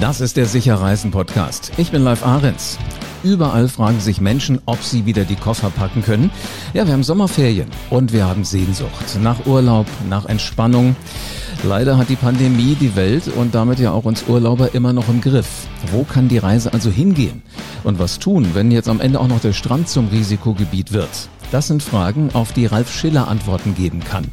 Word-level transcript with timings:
Das 0.00 0.20
ist 0.20 0.36
der 0.36 0.46
Sicherreisen 0.46 1.10
Podcast. 1.10 1.72
Ich 1.76 1.90
bin 1.90 2.04
Live 2.04 2.24
Ahrens. 2.24 2.78
Überall 3.22 3.68
fragen 3.68 4.00
sich 4.00 4.20
Menschen, 4.20 4.60
ob 4.66 4.82
sie 4.82 5.04
wieder 5.04 5.24
die 5.24 5.36
Koffer 5.36 5.70
packen 5.70 6.02
können. 6.02 6.30
Ja, 6.72 6.86
wir 6.86 6.92
haben 6.92 7.02
Sommerferien 7.02 7.68
und 7.90 8.12
wir 8.12 8.26
haben 8.26 8.44
Sehnsucht 8.44 9.18
nach 9.22 9.46
Urlaub, 9.46 9.86
nach 10.08 10.26
Entspannung. 10.26 10.96
Leider 11.64 11.98
hat 11.98 12.08
die 12.08 12.16
Pandemie 12.16 12.76
die 12.78 12.96
Welt 12.96 13.28
und 13.28 13.54
damit 13.54 13.78
ja 13.78 13.92
auch 13.92 14.04
uns 14.04 14.24
Urlauber 14.28 14.74
immer 14.74 14.92
noch 14.92 15.08
im 15.08 15.20
Griff. 15.20 15.66
Wo 15.90 16.04
kann 16.04 16.28
die 16.28 16.38
Reise 16.38 16.72
also 16.72 16.90
hingehen? 16.90 17.42
Und 17.82 17.98
was 17.98 18.18
tun, 18.18 18.50
wenn 18.54 18.70
jetzt 18.70 18.88
am 18.88 19.00
Ende 19.00 19.20
auch 19.20 19.28
noch 19.28 19.40
der 19.40 19.52
Strand 19.52 19.88
zum 19.88 20.08
Risikogebiet 20.08 20.92
wird? 20.92 21.28
Das 21.54 21.68
sind 21.68 21.84
Fragen, 21.84 22.30
auf 22.32 22.52
die 22.52 22.66
Ralf 22.66 22.92
Schiller 22.92 23.28
Antworten 23.28 23.76
geben 23.76 24.02
kann. 24.02 24.24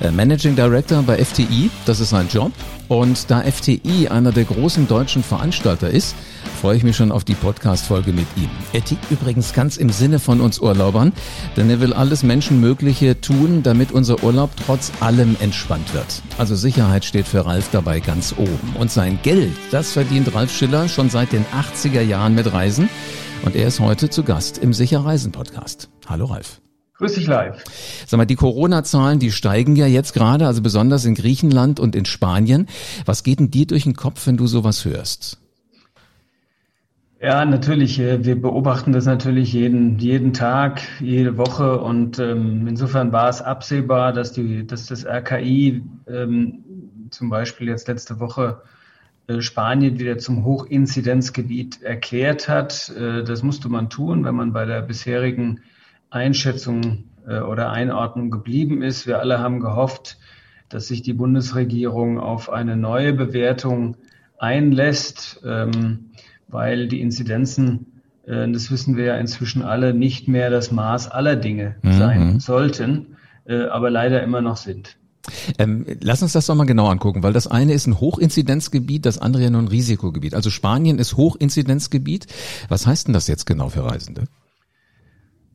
Äh, 0.00 0.12
Managing 0.12 0.54
Director 0.54 1.02
bei 1.02 1.18
FTI, 1.18 1.68
das 1.84 1.98
ist 1.98 2.10
sein 2.10 2.28
Job. 2.28 2.52
Und 2.86 3.28
da 3.28 3.40
FTI 3.40 4.06
einer 4.08 4.30
der 4.30 4.44
großen 4.44 4.86
deutschen 4.86 5.24
Veranstalter 5.24 5.90
ist, 5.90 6.14
freue 6.60 6.76
ich 6.76 6.84
mich 6.84 6.94
schon 6.94 7.10
auf 7.10 7.24
die 7.24 7.34
Podcast-Folge 7.34 8.12
mit 8.12 8.28
ihm. 8.36 8.50
Er 8.72 8.84
tickt 8.84 9.10
übrigens 9.10 9.52
ganz 9.52 9.78
im 9.78 9.90
Sinne 9.90 10.20
von 10.20 10.40
uns 10.40 10.60
Urlaubern, 10.60 11.12
denn 11.56 11.68
er 11.70 11.80
will 11.80 11.92
alles 11.92 12.22
Menschenmögliche 12.22 13.20
tun, 13.20 13.64
damit 13.64 13.90
unser 13.90 14.22
Urlaub 14.22 14.50
trotz 14.64 14.92
allem 15.00 15.36
entspannt 15.40 15.92
wird. 15.92 16.22
Also 16.38 16.54
Sicherheit 16.54 17.04
steht 17.04 17.26
für 17.26 17.46
Ralf 17.46 17.70
dabei 17.72 17.98
ganz 17.98 18.32
oben. 18.38 18.76
Und 18.78 18.92
sein 18.92 19.18
Geld, 19.24 19.56
das 19.72 19.90
verdient 19.90 20.32
Ralf 20.36 20.56
Schiller 20.56 20.88
schon 20.88 21.10
seit 21.10 21.32
den 21.32 21.44
80er 21.46 22.02
Jahren 22.02 22.36
mit 22.36 22.52
Reisen. 22.52 22.88
Und 23.44 23.56
er 23.56 23.66
ist 23.66 23.80
heute 23.80 24.08
zu 24.08 24.22
Gast 24.22 24.58
im 24.58 24.72
Sicher 24.72 25.04
Reisen 25.04 25.32
Podcast. 25.32 25.88
Hallo 26.10 26.24
Ralf. 26.24 26.60
Grüß 26.94 27.14
dich 27.14 27.28
live. 27.28 27.62
Sag 28.04 28.18
mal, 28.18 28.24
die 28.24 28.34
Corona-Zahlen, 28.34 29.20
die 29.20 29.30
steigen 29.30 29.76
ja 29.76 29.86
jetzt 29.86 30.12
gerade, 30.12 30.48
also 30.48 30.60
besonders 30.60 31.04
in 31.04 31.14
Griechenland 31.14 31.78
und 31.78 31.94
in 31.94 32.04
Spanien. 32.04 32.66
Was 33.06 33.22
geht 33.22 33.38
denn 33.38 33.52
dir 33.52 33.68
durch 33.68 33.84
den 33.84 33.94
Kopf, 33.94 34.26
wenn 34.26 34.36
du 34.36 34.48
sowas 34.48 34.84
hörst? 34.84 35.40
Ja, 37.22 37.44
natürlich. 37.44 38.00
Äh, 38.00 38.24
wir 38.24 38.40
beobachten 38.40 38.90
das 38.90 39.06
natürlich 39.06 39.52
jeden, 39.52 40.00
jeden 40.00 40.32
Tag, 40.32 40.80
jede 40.98 41.36
Woche 41.36 41.80
und 41.80 42.18
ähm, 42.18 42.66
insofern 42.66 43.12
war 43.12 43.28
es 43.28 43.40
absehbar, 43.40 44.12
dass 44.12 44.32
die, 44.32 44.66
dass 44.66 44.86
das 44.86 45.06
RKI 45.06 45.84
ähm, 46.08 46.64
zum 47.10 47.30
Beispiel 47.30 47.68
jetzt 47.68 47.86
letzte 47.86 48.18
Woche 48.18 48.62
äh, 49.28 49.40
Spanien 49.40 50.00
wieder 50.00 50.18
zum 50.18 50.44
Hochinzidenzgebiet 50.44 51.82
erklärt 51.82 52.48
hat. 52.48 52.88
Äh, 52.98 53.22
das 53.22 53.44
musste 53.44 53.68
man 53.68 53.90
tun, 53.90 54.24
wenn 54.24 54.34
man 54.34 54.52
bei 54.52 54.64
der 54.64 54.82
bisherigen 54.82 55.60
Einschätzung 56.10 57.04
äh, 57.26 57.40
oder 57.40 57.70
Einordnung 57.70 58.30
geblieben 58.30 58.82
ist. 58.82 59.06
Wir 59.06 59.20
alle 59.20 59.38
haben 59.38 59.60
gehofft, 59.60 60.18
dass 60.68 60.88
sich 60.88 61.02
die 61.02 61.12
Bundesregierung 61.12 62.20
auf 62.20 62.50
eine 62.50 62.76
neue 62.76 63.12
Bewertung 63.12 63.96
einlässt, 64.38 65.40
ähm, 65.44 66.10
weil 66.48 66.88
die 66.88 67.00
Inzidenzen, 67.00 67.86
das 68.26 68.70
wissen 68.70 68.96
wir 68.96 69.04
ja 69.04 69.16
inzwischen 69.16 69.62
alle, 69.62 69.94
nicht 69.94 70.28
mehr 70.28 70.50
das 70.50 70.70
Maß 70.70 71.10
aller 71.10 71.36
Dinge 71.36 71.76
mhm. 71.82 71.92
sein 71.92 72.40
sollten, 72.40 73.16
aber 73.46 73.90
leider 73.90 74.22
immer 74.22 74.40
noch 74.40 74.56
sind. 74.56 74.96
Ähm, 75.58 75.86
lass 76.00 76.22
uns 76.22 76.32
das 76.32 76.46
doch 76.46 76.54
mal 76.54 76.66
genau 76.66 76.88
angucken, 76.88 77.22
weil 77.22 77.32
das 77.32 77.46
eine 77.46 77.72
ist 77.72 77.86
ein 77.86 78.00
Hochinzidenzgebiet, 78.00 79.06
das 79.06 79.18
andere 79.18 79.44
ja 79.44 79.50
nur 79.50 79.62
ein 79.62 79.68
Risikogebiet. 79.68 80.34
Also 80.34 80.50
Spanien 80.50 80.98
ist 80.98 81.16
Hochinzidenzgebiet. 81.16 82.26
Was 82.68 82.86
heißt 82.86 83.06
denn 83.06 83.14
das 83.14 83.28
jetzt 83.28 83.46
genau 83.46 83.68
für 83.68 83.84
Reisende? 83.84 84.24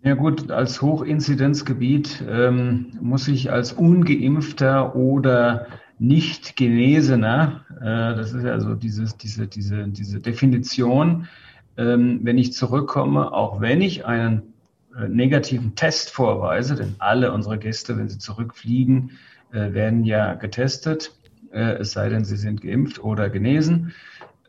Ja 0.05 0.13
gut, 0.13 0.51
als 0.51 0.83
Hochinzidenzgebiet 0.83 2.23
ähm, 2.29 2.91
muss 3.01 3.27
ich 3.27 3.51
als 3.51 3.73
ungeimpfter 3.73 4.95
oder 4.95 5.65
nicht 5.97 6.55
Genesener, 6.55 7.65
äh, 7.81 8.15
das 8.15 8.33
ist 8.33 8.45
also 8.45 8.75
dieses, 8.75 9.17
diese, 9.17 9.47
diese, 9.47 9.87
diese 9.87 10.19
Definition, 10.19 11.27
ähm, 11.75 12.19
wenn 12.21 12.37
ich 12.37 12.53
zurückkomme, 12.53 13.33
auch 13.33 13.61
wenn 13.61 13.81
ich 13.81 14.05
einen 14.05 14.53
äh, 14.95 15.07
negativen 15.07 15.73
Test 15.73 16.11
vorweise, 16.11 16.75
denn 16.75 16.93
alle 16.99 17.31
unsere 17.31 17.57
Gäste, 17.57 17.97
wenn 17.97 18.07
sie 18.07 18.19
zurückfliegen, 18.19 19.13
äh, 19.53 19.73
werden 19.73 20.03
ja 20.03 20.35
getestet, 20.35 21.13
äh, 21.51 21.77
es 21.79 21.93
sei 21.93 22.09
denn, 22.09 22.25
sie 22.25 22.37
sind 22.37 22.61
geimpft 22.61 23.03
oder 23.03 23.31
genesen, 23.31 23.91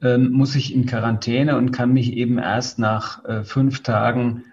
ähm, 0.03 0.33
muss 0.33 0.55
ich 0.55 0.75
in 0.75 0.85
Quarantäne 0.85 1.57
und 1.57 1.71
kann 1.71 1.95
mich 1.95 2.13
eben 2.13 2.37
erst 2.37 2.79
nach 2.79 3.25
äh, 3.25 3.43
fünf 3.43 3.83
Tagen 3.83 4.45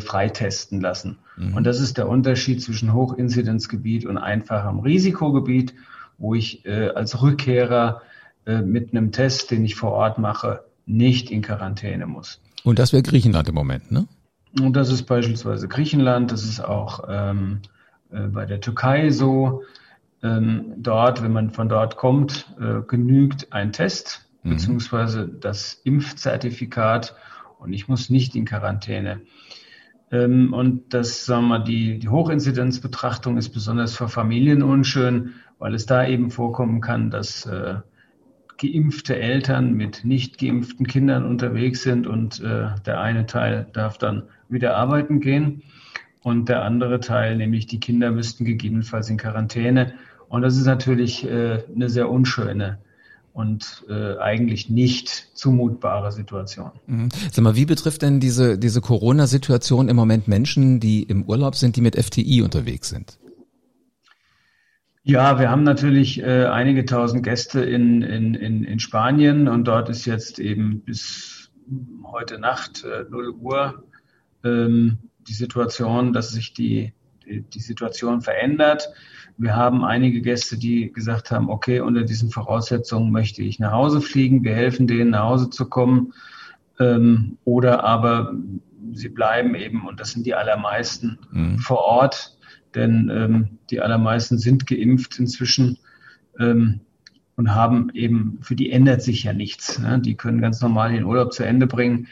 freitesten 0.00 0.80
lassen. 0.80 1.18
Mhm. 1.36 1.54
Und 1.54 1.64
das 1.64 1.80
ist 1.80 1.98
der 1.98 2.08
Unterschied 2.08 2.60
zwischen 2.60 2.92
Hochinzidenzgebiet 2.92 4.06
und 4.06 4.18
einfachem 4.18 4.80
Risikogebiet, 4.80 5.72
wo 6.18 6.34
ich 6.34 6.68
als 6.68 7.22
Rückkehrer 7.22 8.02
mit 8.44 8.92
einem 8.92 9.12
Test, 9.12 9.52
den 9.52 9.64
ich 9.64 9.76
vor 9.76 9.92
Ort 9.92 10.18
mache, 10.18 10.64
nicht 10.86 11.30
in 11.30 11.42
Quarantäne 11.42 12.06
muss. 12.06 12.40
Und 12.64 12.78
das 12.78 12.92
wäre 12.92 13.02
Griechenland 13.02 13.48
im 13.48 13.54
Moment, 13.54 13.92
ne? 13.92 14.08
Und 14.58 14.74
das 14.74 14.90
ist 14.90 15.04
beispielsweise 15.04 15.68
Griechenland, 15.68 16.32
das 16.32 16.42
ist 16.42 16.60
auch 16.60 17.04
ähm, 17.08 17.60
äh, 18.10 18.22
bei 18.22 18.46
der 18.46 18.60
Türkei 18.60 19.10
so. 19.10 19.62
Ähm, 20.22 20.72
dort, 20.76 21.22
wenn 21.22 21.32
man 21.32 21.50
von 21.50 21.68
dort 21.68 21.96
kommt, 21.96 22.52
äh, 22.60 22.80
genügt 22.86 23.52
ein 23.52 23.72
Test 23.72 24.26
mhm. 24.42 24.50
beziehungsweise 24.50 25.28
das 25.28 25.74
Impfzertifikat 25.84 27.14
und 27.58 27.72
ich 27.72 27.88
muss 27.88 28.10
nicht 28.10 28.34
in 28.34 28.44
Quarantäne. 28.44 29.20
Ähm, 30.10 30.52
und 30.52 30.94
das, 30.94 31.24
sagen 31.24 31.44
wir 31.44 31.58
mal, 31.58 31.64
die, 31.64 31.98
die 31.98 32.08
Hochinzidenzbetrachtung 32.08 33.36
ist 33.36 33.50
besonders 33.50 33.96
für 33.96 34.08
Familien 34.08 34.62
unschön, 34.62 35.34
weil 35.58 35.74
es 35.74 35.86
da 35.86 36.06
eben 36.06 36.30
vorkommen 36.30 36.80
kann, 36.80 37.10
dass 37.10 37.46
äh, 37.46 37.76
geimpfte 38.58 39.16
Eltern 39.16 39.74
mit 39.74 40.04
nicht 40.04 40.38
geimpften 40.38 40.86
Kindern 40.86 41.24
unterwegs 41.24 41.82
sind 41.82 42.06
und 42.06 42.40
äh, 42.40 42.68
der 42.86 43.00
eine 43.00 43.26
Teil 43.26 43.66
darf 43.72 43.98
dann 43.98 44.24
wieder 44.48 44.76
arbeiten 44.76 45.20
gehen 45.20 45.62
und 46.22 46.48
der 46.48 46.62
andere 46.62 47.00
Teil, 47.00 47.36
nämlich 47.36 47.66
die 47.66 47.80
Kinder 47.80 48.10
müssten 48.10 48.44
gegebenenfalls 48.44 49.10
in 49.10 49.16
Quarantäne. 49.16 49.94
Und 50.28 50.42
das 50.42 50.56
ist 50.56 50.66
natürlich 50.66 51.24
äh, 51.24 51.62
eine 51.74 51.88
sehr 51.88 52.10
unschöne 52.10 52.78
und 53.38 53.84
äh, 53.88 54.18
eigentlich 54.18 54.68
nicht 54.68 55.28
zumutbare 55.34 56.10
Situation. 56.10 56.72
Mhm. 56.88 57.08
Sag 57.30 57.44
mal, 57.44 57.54
wie 57.54 57.66
betrifft 57.66 58.02
denn 58.02 58.18
diese, 58.18 58.58
diese 58.58 58.80
Corona-Situation 58.80 59.88
im 59.88 59.94
Moment 59.94 60.26
Menschen, 60.26 60.80
die 60.80 61.04
im 61.04 61.22
Urlaub 61.22 61.54
sind, 61.54 61.76
die 61.76 61.80
mit 61.80 61.94
FTI 61.94 62.42
unterwegs 62.42 62.88
sind? 62.88 63.16
Ja, 65.04 65.38
wir 65.38 65.52
haben 65.52 65.62
natürlich 65.62 66.20
äh, 66.20 66.46
einige 66.46 66.84
tausend 66.84 67.22
Gäste 67.22 67.60
in, 67.60 68.02
in, 68.02 68.34
in, 68.34 68.64
in 68.64 68.80
Spanien 68.80 69.46
und 69.46 69.68
dort 69.68 69.88
ist 69.88 70.04
jetzt 70.04 70.40
eben 70.40 70.80
bis 70.80 71.52
heute 72.02 72.40
Nacht 72.40 72.82
äh, 72.82 73.04
0 73.08 73.30
Uhr 73.40 73.84
ähm, 74.42 74.98
die 75.28 75.34
Situation, 75.34 76.12
dass 76.12 76.30
sich 76.30 76.54
die, 76.54 76.92
die, 77.24 77.42
die 77.42 77.60
Situation 77.60 78.20
verändert. 78.20 78.88
Wir 79.38 79.54
haben 79.54 79.84
einige 79.84 80.20
Gäste, 80.20 80.58
die 80.58 80.92
gesagt 80.92 81.30
haben, 81.30 81.48
okay, 81.48 81.80
unter 81.80 82.02
diesen 82.02 82.30
Voraussetzungen 82.30 83.12
möchte 83.12 83.42
ich 83.42 83.60
nach 83.60 83.72
Hause 83.72 84.00
fliegen. 84.00 84.42
Wir 84.42 84.54
helfen 84.54 84.88
denen, 84.88 85.10
nach 85.10 85.24
Hause 85.24 85.48
zu 85.48 85.68
kommen. 85.68 86.12
Ähm, 86.80 87.38
oder 87.44 87.84
aber 87.84 88.34
sie 88.92 89.08
bleiben 89.08 89.54
eben, 89.54 89.86
und 89.86 90.00
das 90.00 90.10
sind 90.12 90.26
die 90.26 90.34
allermeisten, 90.34 91.18
mhm. 91.30 91.58
vor 91.58 91.78
Ort, 91.78 92.36
denn 92.74 93.10
ähm, 93.14 93.58
die 93.70 93.80
allermeisten 93.80 94.38
sind 94.38 94.66
geimpft 94.66 95.18
inzwischen 95.18 95.78
ähm, 96.38 96.80
und 97.36 97.54
haben 97.54 97.90
eben, 97.94 98.38
für 98.42 98.56
die 98.56 98.70
ändert 98.70 99.02
sich 99.02 99.24
ja 99.24 99.32
nichts. 99.32 99.78
Ne? 99.78 100.00
Die 100.00 100.16
können 100.16 100.40
ganz 100.40 100.60
normal 100.60 100.92
den 100.92 101.04
Urlaub 101.04 101.32
zu 101.32 101.44
Ende 101.44 101.66
bringen. 101.66 102.08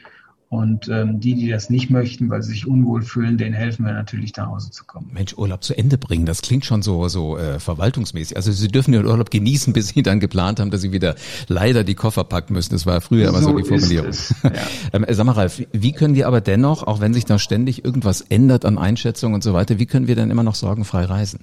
Und 0.49 0.89
ähm, 0.89 1.19
die, 1.19 1.35
die 1.35 1.49
das 1.49 1.71
nicht 1.71 1.91
möchten, 1.91 2.31
weil 2.31 2.41
sie 2.41 2.53
sich 2.53 2.69
unwohl 2.69 3.03
fühlen, 3.03 3.37
denen 3.37 3.53
helfen 3.53 3.85
wir 3.85 3.93
natürlich 3.93 4.37
nach 4.37 4.47
Hause 4.47 4.71
zu 4.71 4.85
kommen. 4.85 5.11
Mensch, 5.13 5.37
Urlaub 5.37 5.65
zu 5.65 5.77
Ende 5.77 5.99
bringen, 5.99 6.25
das 6.25 6.41
klingt 6.41 6.65
schon 6.65 6.83
so 6.83 7.09
so 7.09 7.37
äh, 7.37 7.59
verwaltungsmäßig. 7.59 8.37
Also 8.37 8.53
sie 8.53 8.69
dürfen 8.69 8.93
den 8.93 9.05
Urlaub 9.05 9.31
genießen, 9.31 9.73
bis 9.73 9.89
sie 9.89 10.05
dann 10.05 10.21
geplant 10.21 10.61
haben, 10.61 10.71
dass 10.71 10.83
sie 10.83 10.93
wieder 10.93 11.17
leider 11.49 11.83
die 11.83 11.97
Koffer 11.97 12.23
packen 12.23 12.53
müssen. 12.53 12.75
Das 12.75 12.87
war 12.87 13.01
früher 13.01 13.29
immer 13.29 13.41
so, 13.41 13.51
so 13.51 13.59
die 13.59 13.65
Formulierung. 13.65 14.11
Es, 14.11 14.35
ja. 14.43 14.53
ähm, 14.93 15.05
sag 15.09 15.27
mal, 15.27 15.33
Ralf, 15.33 15.61
wie 15.73 15.93
können 15.93 16.15
wir 16.15 16.29
aber 16.29 16.41
dennoch, 16.41 16.85
auch 16.85 17.01
wenn 17.01 17.13
sich 17.13 17.25
da 17.25 17.41
ständig 17.41 17.85
irgendwas 17.85 18.21
ändert 18.21 18.65
an 18.65 18.79
Einschätzungen 18.79 19.35
und 19.35 19.43
so 19.43 19.53
weiter, 19.53 19.81
wie 19.81 19.87
können 19.87 20.07
wir 20.07 20.15
denn 20.15 20.31
immer 20.31 20.45
noch 20.45 20.55
sorgenfrei 20.55 21.05
reisen? 21.07 21.41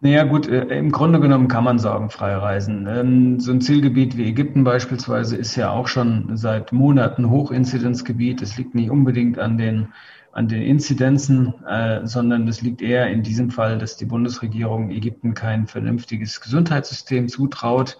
Naja 0.00 0.22
gut, 0.22 0.46
äh, 0.46 0.78
im 0.78 0.92
Grunde 0.92 1.18
genommen 1.18 1.48
kann 1.48 1.64
man 1.64 1.80
sorgenfrei 1.80 2.36
reisen. 2.36 2.86
Ähm, 2.88 3.40
so 3.40 3.50
ein 3.50 3.60
Zielgebiet 3.60 4.16
wie 4.16 4.28
Ägypten 4.28 4.62
beispielsweise 4.62 5.36
ist 5.36 5.56
ja 5.56 5.70
auch 5.72 5.88
schon 5.88 6.36
seit 6.36 6.72
Monaten 6.72 7.30
Hochinzidenzgebiet. 7.30 8.40
Es 8.40 8.56
liegt 8.56 8.76
nicht 8.76 8.90
unbedingt 8.90 9.40
an 9.40 9.58
den, 9.58 9.88
an 10.30 10.46
den 10.46 10.62
Inzidenzen, 10.62 11.52
äh, 11.64 12.06
sondern 12.06 12.46
es 12.46 12.62
liegt 12.62 12.80
eher 12.80 13.08
in 13.08 13.24
diesem 13.24 13.50
Fall, 13.50 13.78
dass 13.78 13.96
die 13.96 14.04
Bundesregierung 14.04 14.90
Ägypten 14.92 15.34
kein 15.34 15.66
vernünftiges 15.66 16.40
Gesundheitssystem 16.40 17.26
zutraut. 17.26 17.98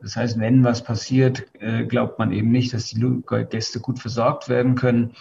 Das 0.00 0.16
heißt, 0.16 0.40
wenn 0.40 0.64
was 0.64 0.82
passiert, 0.82 1.44
äh, 1.60 1.84
glaubt 1.84 2.18
man 2.18 2.32
eben 2.32 2.52
nicht, 2.52 2.72
dass 2.72 2.86
die 2.86 3.22
Gäste 3.50 3.80
gut 3.80 3.98
versorgt 3.98 4.48
werden 4.48 4.76
können. 4.76 5.12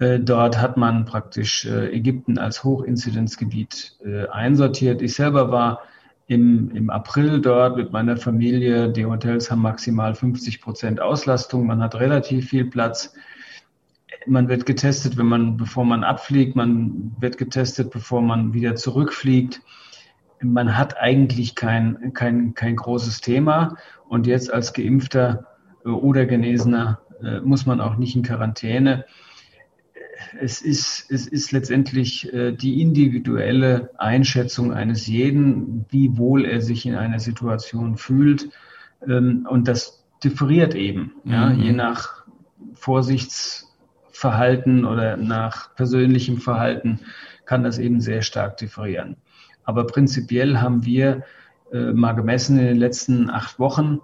Äh, 0.00 0.18
dort 0.18 0.58
hat 0.58 0.76
man 0.78 1.04
praktisch 1.04 1.66
äh, 1.66 1.94
Ägypten 1.94 2.38
als 2.38 2.64
Hochinzidenzgebiet 2.64 3.98
äh, 4.02 4.26
einsortiert. 4.28 5.02
Ich 5.02 5.14
selber 5.14 5.50
war 5.50 5.80
im, 6.26 6.74
im 6.74 6.88
April 6.88 7.40
dort 7.40 7.76
mit 7.76 7.92
meiner 7.92 8.16
Familie. 8.16 8.90
Die 8.90 9.04
Hotels 9.04 9.50
haben 9.50 9.60
maximal 9.60 10.14
50 10.14 10.62
Prozent 10.62 11.00
Auslastung. 11.00 11.66
Man 11.66 11.82
hat 11.82 11.96
relativ 11.96 12.48
viel 12.48 12.64
Platz. 12.64 13.12
Man 14.26 14.48
wird 14.48 14.64
getestet, 14.64 15.18
wenn 15.18 15.26
man, 15.26 15.58
bevor 15.58 15.84
man 15.84 16.02
abfliegt. 16.02 16.56
Man 16.56 17.14
wird 17.20 17.36
getestet, 17.36 17.90
bevor 17.90 18.22
man 18.22 18.54
wieder 18.54 18.76
zurückfliegt. 18.76 19.60
Man 20.42 20.78
hat 20.78 20.96
eigentlich 20.96 21.54
kein, 21.54 22.14
kein, 22.14 22.54
kein 22.54 22.76
großes 22.76 23.20
Thema. 23.20 23.76
Und 24.08 24.26
jetzt 24.26 24.50
als 24.50 24.72
Geimpfter 24.72 25.46
oder 25.84 26.24
Genesener 26.24 27.00
muss 27.44 27.66
man 27.66 27.82
auch 27.82 27.96
nicht 27.96 28.16
in 28.16 28.22
Quarantäne 28.22 29.04
es 30.40 30.62
ist, 30.62 31.10
es 31.10 31.26
ist 31.26 31.52
letztendlich 31.52 32.32
äh, 32.32 32.52
die 32.52 32.80
individuelle 32.80 33.90
Einschätzung 33.98 34.72
eines 34.72 35.06
jeden, 35.06 35.86
wie 35.90 36.16
wohl 36.16 36.44
er 36.44 36.60
sich 36.60 36.86
in 36.86 36.94
einer 36.94 37.20
Situation 37.20 37.96
fühlt. 37.96 38.50
Ähm, 39.06 39.46
und 39.48 39.68
das 39.68 40.04
differiert 40.22 40.74
eben, 40.74 41.12
mhm. 41.24 41.32
ja, 41.32 41.50
je 41.52 41.72
nach 41.72 42.24
Vorsichtsverhalten 42.74 44.84
oder 44.84 45.16
nach 45.16 45.74
persönlichem 45.74 46.38
Verhalten 46.38 47.00
kann 47.44 47.64
das 47.64 47.78
eben 47.78 48.00
sehr 48.00 48.22
stark 48.22 48.58
differieren. 48.58 49.16
Aber 49.64 49.86
prinzipiell 49.86 50.58
haben 50.58 50.84
wir 50.84 51.24
äh, 51.72 51.92
mal 51.92 52.12
gemessen 52.12 52.58
in 52.58 52.66
den 52.66 52.76
letzten 52.76 53.30
acht 53.30 53.58
Wochen, 53.58 54.00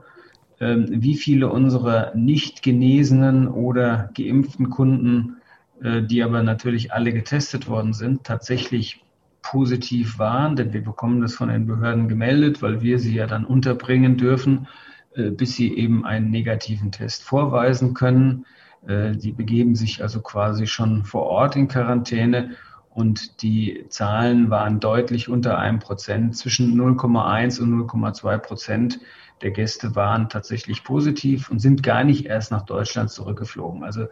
äh, 0.58 0.76
wie 0.88 1.16
viele 1.16 1.50
unserer 1.50 2.14
nicht 2.14 2.62
genesenen 2.62 3.48
oder 3.48 4.10
geimpften 4.16 4.70
Kunden 4.70 5.35
die 5.80 6.22
aber 6.22 6.42
natürlich 6.42 6.92
alle 6.92 7.12
getestet 7.12 7.68
worden 7.68 7.92
sind, 7.92 8.24
tatsächlich 8.24 9.04
positiv 9.50 10.18
waren, 10.18 10.56
denn 10.56 10.72
wir 10.72 10.82
bekommen 10.82 11.20
das 11.20 11.34
von 11.34 11.48
den 11.48 11.66
Behörden 11.66 12.08
gemeldet, 12.08 12.62
weil 12.62 12.82
wir 12.82 12.98
sie 12.98 13.14
ja 13.14 13.26
dann 13.26 13.44
unterbringen 13.44 14.16
dürfen, 14.16 14.66
äh, 15.14 15.30
bis 15.30 15.54
sie 15.54 15.76
eben 15.76 16.04
einen 16.04 16.30
negativen 16.30 16.90
Test 16.90 17.22
vorweisen 17.22 17.94
können. 17.94 18.44
Äh, 18.86 19.12
die 19.12 19.32
begeben 19.32 19.76
sich 19.76 20.02
also 20.02 20.20
quasi 20.20 20.66
schon 20.66 21.04
vor 21.04 21.22
Ort 21.24 21.54
in 21.54 21.68
Quarantäne 21.68 22.56
und 22.90 23.42
die 23.42 23.84
Zahlen 23.88 24.50
waren 24.50 24.80
deutlich 24.80 25.28
unter 25.28 25.58
einem 25.58 25.78
Prozent. 25.78 26.36
Zwischen 26.36 26.74
0,1 26.74 27.60
und 27.60 27.72
0,2 27.88 28.38
Prozent 28.38 28.98
der 29.42 29.52
Gäste 29.52 29.94
waren 29.94 30.28
tatsächlich 30.28 30.82
positiv 30.82 31.50
und 31.50 31.60
sind 31.60 31.82
gar 31.82 32.02
nicht 32.02 32.26
erst 32.26 32.50
nach 32.50 32.62
Deutschland 32.62 33.10
zurückgeflogen. 33.10 33.84
Also 33.84 34.06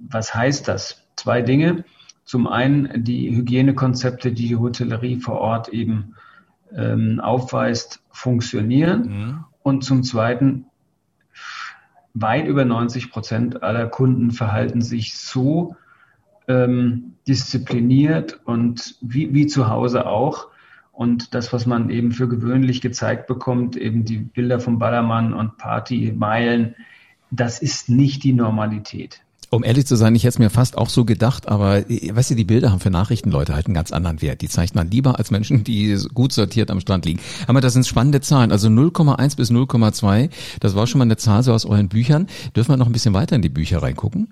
was 0.00 0.34
heißt 0.34 0.68
das? 0.68 1.04
Zwei 1.16 1.42
Dinge. 1.42 1.84
Zum 2.24 2.46
einen 2.46 3.04
die 3.04 3.34
Hygienekonzepte, 3.34 4.32
die 4.32 4.48
die 4.48 4.56
Hotellerie 4.56 5.20
vor 5.20 5.38
Ort 5.38 5.68
eben 5.68 6.14
ähm, 6.74 7.20
aufweist, 7.20 8.02
funktionieren. 8.10 9.02
Mhm. 9.02 9.44
Und 9.62 9.84
zum 9.84 10.02
zweiten, 10.02 10.66
weit 12.14 12.46
über 12.46 12.64
90 12.64 13.10
Prozent 13.10 13.62
aller 13.62 13.86
Kunden 13.86 14.30
verhalten 14.30 14.82
sich 14.82 15.16
so 15.16 15.76
ähm, 16.48 17.14
diszipliniert 17.28 18.40
und 18.44 18.96
wie, 19.00 19.32
wie 19.34 19.46
zu 19.46 19.68
Hause 19.68 20.06
auch. 20.06 20.48
Und 20.92 21.34
das, 21.34 21.52
was 21.52 21.66
man 21.66 21.88
eben 21.88 22.12
für 22.12 22.28
gewöhnlich 22.28 22.80
gezeigt 22.80 23.26
bekommt, 23.26 23.76
eben 23.76 24.04
die 24.04 24.18
Bilder 24.18 24.60
vom 24.60 24.78
Ballermann 24.78 25.32
und 25.32 25.56
Partymeilen, 25.56 26.74
das 27.30 27.62
ist 27.62 27.88
nicht 27.88 28.24
die 28.24 28.32
Normalität. 28.32 29.22
Um 29.52 29.64
ehrlich 29.64 29.84
zu 29.84 29.96
sein, 29.96 30.14
ich 30.14 30.22
hätte 30.22 30.34
es 30.34 30.38
mir 30.38 30.48
fast 30.48 30.78
auch 30.78 30.88
so 30.88 31.04
gedacht, 31.04 31.48
aber 31.48 31.90
äh, 31.90 32.14
weißt 32.14 32.30
du, 32.30 32.34
die 32.36 32.44
Bilder 32.44 32.70
haben 32.70 32.78
für 32.78 32.90
Nachrichtenleute 32.90 33.52
halt 33.52 33.66
einen 33.66 33.74
ganz 33.74 33.90
anderen 33.90 34.22
Wert. 34.22 34.42
Die 34.42 34.48
zeigt 34.48 34.76
man 34.76 34.88
lieber 34.90 35.18
als 35.18 35.32
Menschen, 35.32 35.64
die 35.64 35.98
gut 36.14 36.32
sortiert 36.32 36.70
am 36.70 36.78
Strand 36.78 37.04
liegen. 37.04 37.20
Aber 37.48 37.60
das 37.60 37.72
sind 37.72 37.84
spannende 37.84 38.20
Zahlen. 38.20 38.52
Also 38.52 38.68
0,1 38.68 39.36
bis 39.36 39.50
0,2, 39.50 40.30
das 40.60 40.76
war 40.76 40.86
schon 40.86 41.00
mal 41.00 41.04
eine 41.04 41.16
Zahl 41.16 41.42
so 41.42 41.52
aus 41.52 41.66
euren 41.66 41.88
Büchern. 41.88 42.28
Dürfen 42.54 42.70
wir 42.70 42.76
noch 42.76 42.86
ein 42.86 42.92
bisschen 42.92 43.12
weiter 43.12 43.34
in 43.34 43.42
die 43.42 43.48
Bücher 43.48 43.82
reingucken? 43.82 44.28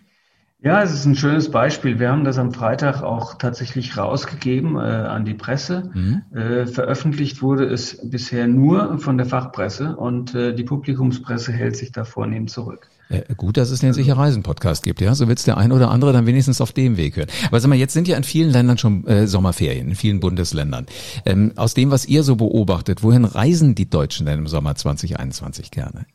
Ja, 0.61 0.83
es 0.83 0.93
ist 0.93 1.05
ein 1.05 1.15
schönes 1.15 1.53
Beispiel. 1.53 2.01
Wir 2.01 2.11
haben 2.11 2.25
das 2.25 2.37
am 2.37 2.53
Freitag 2.53 3.03
auch 3.03 3.35
tatsächlich 3.35 3.97
rausgegeben 3.97 4.75
äh, 4.75 4.81
an 4.81 5.25
die 5.25 5.35
Presse. 5.35 5.91
Mhm. 5.95 6.23
Äh, 6.37 6.67
veröffentlicht 6.67 7.43
wurde 7.43 7.65
es 7.65 8.01
bisher 8.03 8.49
nur 8.49 8.99
von 8.99 9.19
der 9.19 9.27
Fachpresse 9.27 9.95
und 9.95 10.35
äh, 10.35 10.53
die 10.53 10.65
Publikumspresse 10.65 11.53
hält 11.53 11.77
sich 11.77 11.93
da 11.93 12.03
vornehm 12.03 12.49
zurück. 12.49 12.89
Äh, 13.09 13.23
gut, 13.37 13.57
dass 13.57 13.71
es 13.71 13.79
den 13.79 13.93
Sicher 13.93 14.17
Reisen 14.17 14.43
Podcast 14.43 14.83
gibt, 14.83 15.01
ja. 15.01 15.15
So 15.15 15.29
wird's 15.29 15.45
der 15.45 15.59
ein 15.59 15.71
oder 15.71 15.93
andere 15.93 16.13
dann 16.13 16.27
wenigstens 16.27 16.61
auf 16.61 16.73
dem 16.73 16.97
Weg 16.97 17.17
hören. 17.17 17.29
Aber 17.47 17.61
sag 17.61 17.69
mal, 17.69 17.77
jetzt 17.77 17.93
sind 17.93 18.09
ja 18.09 18.17
in 18.17 18.25
vielen 18.25 18.51
Ländern 18.51 18.79
schon 18.79 19.07
äh, 19.07 19.29
Sommerferien, 19.29 19.89
in 19.89 19.95
vielen 19.95 20.19
Bundesländern. 20.19 20.87
Ähm, 21.25 21.53
aus 21.55 21.75
dem, 21.75 21.93
was 21.93 22.05
ihr 22.05 22.25
so 22.25 22.35
beobachtet, 22.35 23.05
wohin 23.05 23.25
reisen 23.25 23.77
die 23.77 23.89
Deutschen 23.89 24.27
denn 24.27 24.41
im 24.41 24.47
Sommer 24.49 24.75
2021 24.75 25.71
gerne? 25.71 26.07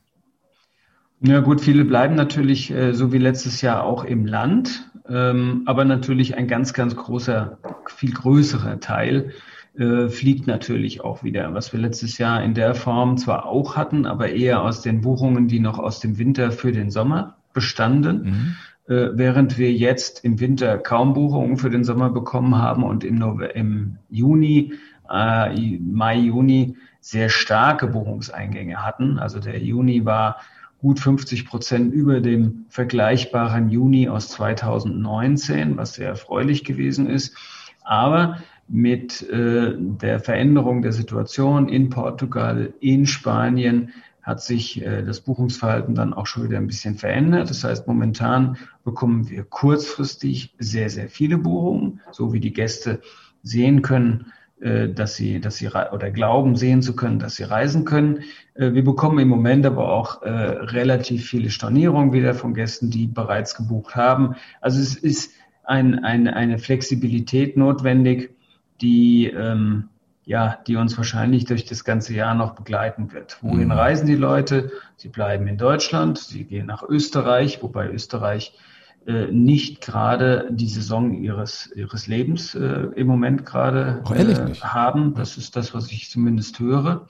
Ja 1.26 1.40
gut, 1.40 1.62
viele 1.62 1.86
bleiben 1.86 2.16
natürlich 2.16 2.70
äh, 2.70 2.94
so 2.94 3.14
wie 3.14 3.18
letztes 3.18 3.62
Jahr 3.62 3.86
auch 3.86 4.04
im 4.04 4.26
Land, 4.26 4.92
ähm, 5.08 5.64
aber 5.66 5.86
natürlich 5.86 6.36
ein 6.36 6.50
ganz, 6.50 6.74
ganz 6.74 6.98
großer, 6.98 7.60
viel 7.88 8.12
größerer 8.12 8.82
Teil 8.82 9.32
äh, 9.78 10.10
fliegt 10.10 10.48
natürlich 10.48 11.02
auch 11.02 11.24
wieder, 11.24 11.54
was 11.54 11.72
wir 11.72 11.80
letztes 11.80 12.18
Jahr 12.18 12.44
in 12.44 12.54
der 12.54 12.76
Form 12.76 13.18
zwar 13.18 13.46
auch 13.46 13.78
hatten, 13.78 14.06
aber 14.06 14.32
eher 14.32 14.64
aus 14.64 14.82
den 14.82 15.00
Buchungen, 15.00 15.48
die 15.48 15.62
noch 15.62 15.80
aus 15.80 16.02
dem 16.02 16.18
Winter 16.18 16.52
für 16.52 16.74
den 16.74 16.92
Sommer 16.92 17.38
bestanden. 17.54 18.58
Mhm. 18.88 18.94
Äh, 18.94 19.12
während 19.14 19.58
wir 19.58 19.72
jetzt 19.72 20.26
im 20.26 20.42
Winter 20.42 20.78
kaum 20.78 21.14
Buchungen 21.14 21.56
für 21.56 21.70
den 21.70 21.86
Sommer 21.86 22.10
bekommen 22.10 22.58
haben 22.58 22.84
und 22.84 23.06
im, 23.06 23.16
November, 23.16 23.56
im 23.56 23.98
Juni, 24.10 24.74
äh, 25.10 25.80
Mai, 25.80 26.18
Juni 26.18 26.76
sehr 27.00 27.30
starke 27.30 27.88
Buchungseingänge 27.88 28.86
hatten. 28.86 29.20
Also 29.20 29.40
der 29.40 29.58
Juni 29.60 30.04
war 30.04 30.42
gut 30.84 31.00
50 31.00 31.46
Prozent 31.46 31.94
über 31.94 32.20
dem 32.20 32.66
vergleichbaren 32.68 33.70
Juni 33.70 34.10
aus 34.10 34.28
2019, 34.28 35.78
was 35.78 35.94
sehr 35.94 36.10
erfreulich 36.10 36.66
gewesen 36.66 37.10
ist. 37.10 37.38
Aber 37.86 38.40
mit 38.68 39.22
äh, 39.30 39.76
der 39.78 40.20
Veränderung 40.20 40.82
der 40.82 40.92
Situation 40.92 41.70
in 41.70 41.90
Portugal, 41.90 42.74
in 42.82 43.06
Spanien 43.08 43.92
hat 44.22 44.44
sich 44.44 44.82
äh, 44.82 45.04
das 45.04 45.22
Buchungsverhalten 45.22 45.96
dann 45.96 46.14
auch 46.14 46.28
schon 46.28 46.44
wieder 46.44 46.58
ein 46.58 46.68
bisschen 46.68 46.96
verändert. 46.96 47.50
Das 47.50 47.64
heißt, 47.64 47.88
momentan 47.88 48.58
bekommen 48.84 49.30
wir 49.30 49.46
kurzfristig 49.46 50.54
sehr, 50.60 50.90
sehr 50.90 51.08
viele 51.08 51.38
Buchungen, 51.38 52.02
so 52.12 52.34
wie 52.34 52.42
die 52.42 52.52
Gäste 52.52 53.00
sehen 53.42 53.84
können, 53.84 54.34
dass 54.88 55.16
sie, 55.16 55.42
dass 55.42 55.58
sie 55.58 55.68
oder 55.68 56.10
glauben 56.12 56.56
sehen 56.56 56.82
zu 56.82 56.96
können, 56.96 57.20
dass 57.20 57.36
sie 57.36 57.44
reisen 57.44 57.86
können. 57.86 58.24
Äh, 58.54 58.74
wir 58.74 58.84
bekommen 58.84 59.20
im 59.20 59.28
Moment 59.28 59.66
aber 59.66 59.92
auch 59.92 60.22
äh, 60.22 60.30
relativ 60.30 61.26
viele 61.28 61.50
Stornierungen 61.50 62.14
wieder 62.14 62.34
von 62.34 62.54
Gästen, 62.54 62.90
die 62.90 63.08
bereits 63.08 63.56
gebucht 63.56 63.96
haben. 63.96 64.36
Also 64.62 64.80
es 64.80 64.96
ist 64.96 65.34
ein, 65.64 66.04
ein, 66.04 66.28
eine 66.28 66.60
Flexibilität 66.60 67.58
notwendig, 67.58 68.32
die 68.82 69.28
ähm, 69.28 69.90
ja, 70.26 70.58
die 70.68 70.78
uns 70.78 70.98
wahrscheinlich 70.98 71.44
durch 71.46 71.66
das 71.66 71.84
ganze 71.84 72.14
Jahr 72.14 72.34
noch 72.34 72.56
begleiten 72.56 73.12
wird. 73.12 73.40
Wohin 73.42 73.66
mhm. 73.66 73.72
reisen 73.74 74.08
die 74.08 74.16
Leute? 74.16 74.72
Sie 74.96 75.10
bleiben 75.10 75.48
in 75.48 75.58
Deutschland, 75.58 76.18
sie 76.18 76.46
gehen 76.46 76.68
nach 76.68 76.82
Österreich, 76.84 77.62
wobei 77.62 77.90
Österreich 77.90 78.54
äh, 78.56 78.73
nicht 79.06 79.82
gerade 79.82 80.48
die 80.52 80.68
Saison 80.68 81.14
ihres, 81.14 81.72
ihres 81.76 82.08
Lebens 82.08 82.56
äh, 82.56 82.88
im 82.96 83.08
Moment 83.08 83.46
gerade 83.46 84.02
äh, 84.10 84.56
haben. 84.62 85.14
Das 85.14 85.38
ist 85.38 85.56
das, 85.56 85.74
was 85.74 85.92
ich 85.92 86.10
zumindest 86.10 86.60
höre. 86.60 87.08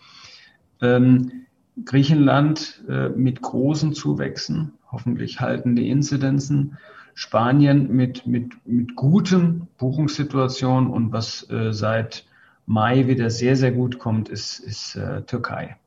Ähm, 0.81 1.45
Griechenland 1.85 2.83
äh, 2.87 3.09
mit 3.09 3.41
großen 3.41 3.93
Zuwächsen, 3.93 4.73
hoffentlich 4.91 5.39
halten 5.39 5.75
die 5.75 5.89
Inzidenzen. 5.89 6.77
Spanien 7.15 7.91
mit, 7.91 8.25
mit, 8.25 8.53
mit 8.65 8.95
guten 8.95 9.67
Buchungssituationen 9.77 10.89
und 10.89 11.11
was 11.11 11.47
äh, 11.49 11.71
seit 11.71 12.25
Mai 12.65 13.07
wieder 13.07 13.29
sehr, 13.29 13.55
sehr 13.55 13.71
gut 13.71 13.99
kommt, 13.99 14.29
ist, 14.29 14.59
ist 14.59 14.95
äh, 14.95 15.21
Türkei. 15.23 15.77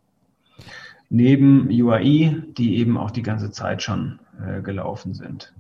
Neben 1.09 1.69
UAE, 1.69 2.45
die 2.57 2.77
eben 2.77 2.97
auch 2.97 3.11
die 3.11 3.23
ganze 3.23 3.51
Zeit 3.51 3.83
schon 3.83 4.21
äh, 4.41 4.61
gelaufen 4.63 5.15
sind 5.15 5.53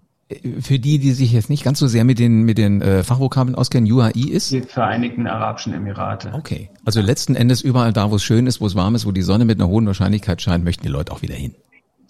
für 0.61 0.80
die, 0.80 0.99
die 0.99 1.12
sich 1.12 1.33
jetzt 1.33 1.50
nicht 1.50 1.62
ganz 1.62 1.78
so 1.78 1.87
sehr 1.87 2.04
mit 2.04 2.18
den 2.18 2.42
mit 2.42 2.59
den 2.59 2.83
äh, 2.83 3.04
Fachvokabeln 3.04 3.54
auskennen, 3.54 3.90
UAE 3.90 4.28
ist? 4.28 4.50
Die 4.50 4.62
Vereinigten 4.62 5.26
Arabischen 5.28 5.73
Emirate. 5.73 6.33
Okay. 6.35 6.68
Also 6.85 7.00
letzten 7.00 7.37
Endes 7.37 7.61
überall 7.61 7.92
da, 7.92 8.11
wo 8.11 8.16
es 8.16 8.25
schön 8.25 8.47
ist, 8.47 8.61
wo 8.61 8.66
es 8.66 8.75
warm 8.75 8.97
ist, 8.97 9.06
wo 9.06 9.12
die 9.12 9.23
Sonne 9.23 9.45
mit 9.45 9.61
einer 9.61 9.68
hohen 9.68 9.87
Wahrscheinlichkeit 9.87 10.42
scheint, 10.42 10.64
möchten 10.64 10.83
die 10.83 10.88
Leute 10.88 11.12
auch 11.12 11.23
wieder 11.23 11.37
hin. 11.37 11.54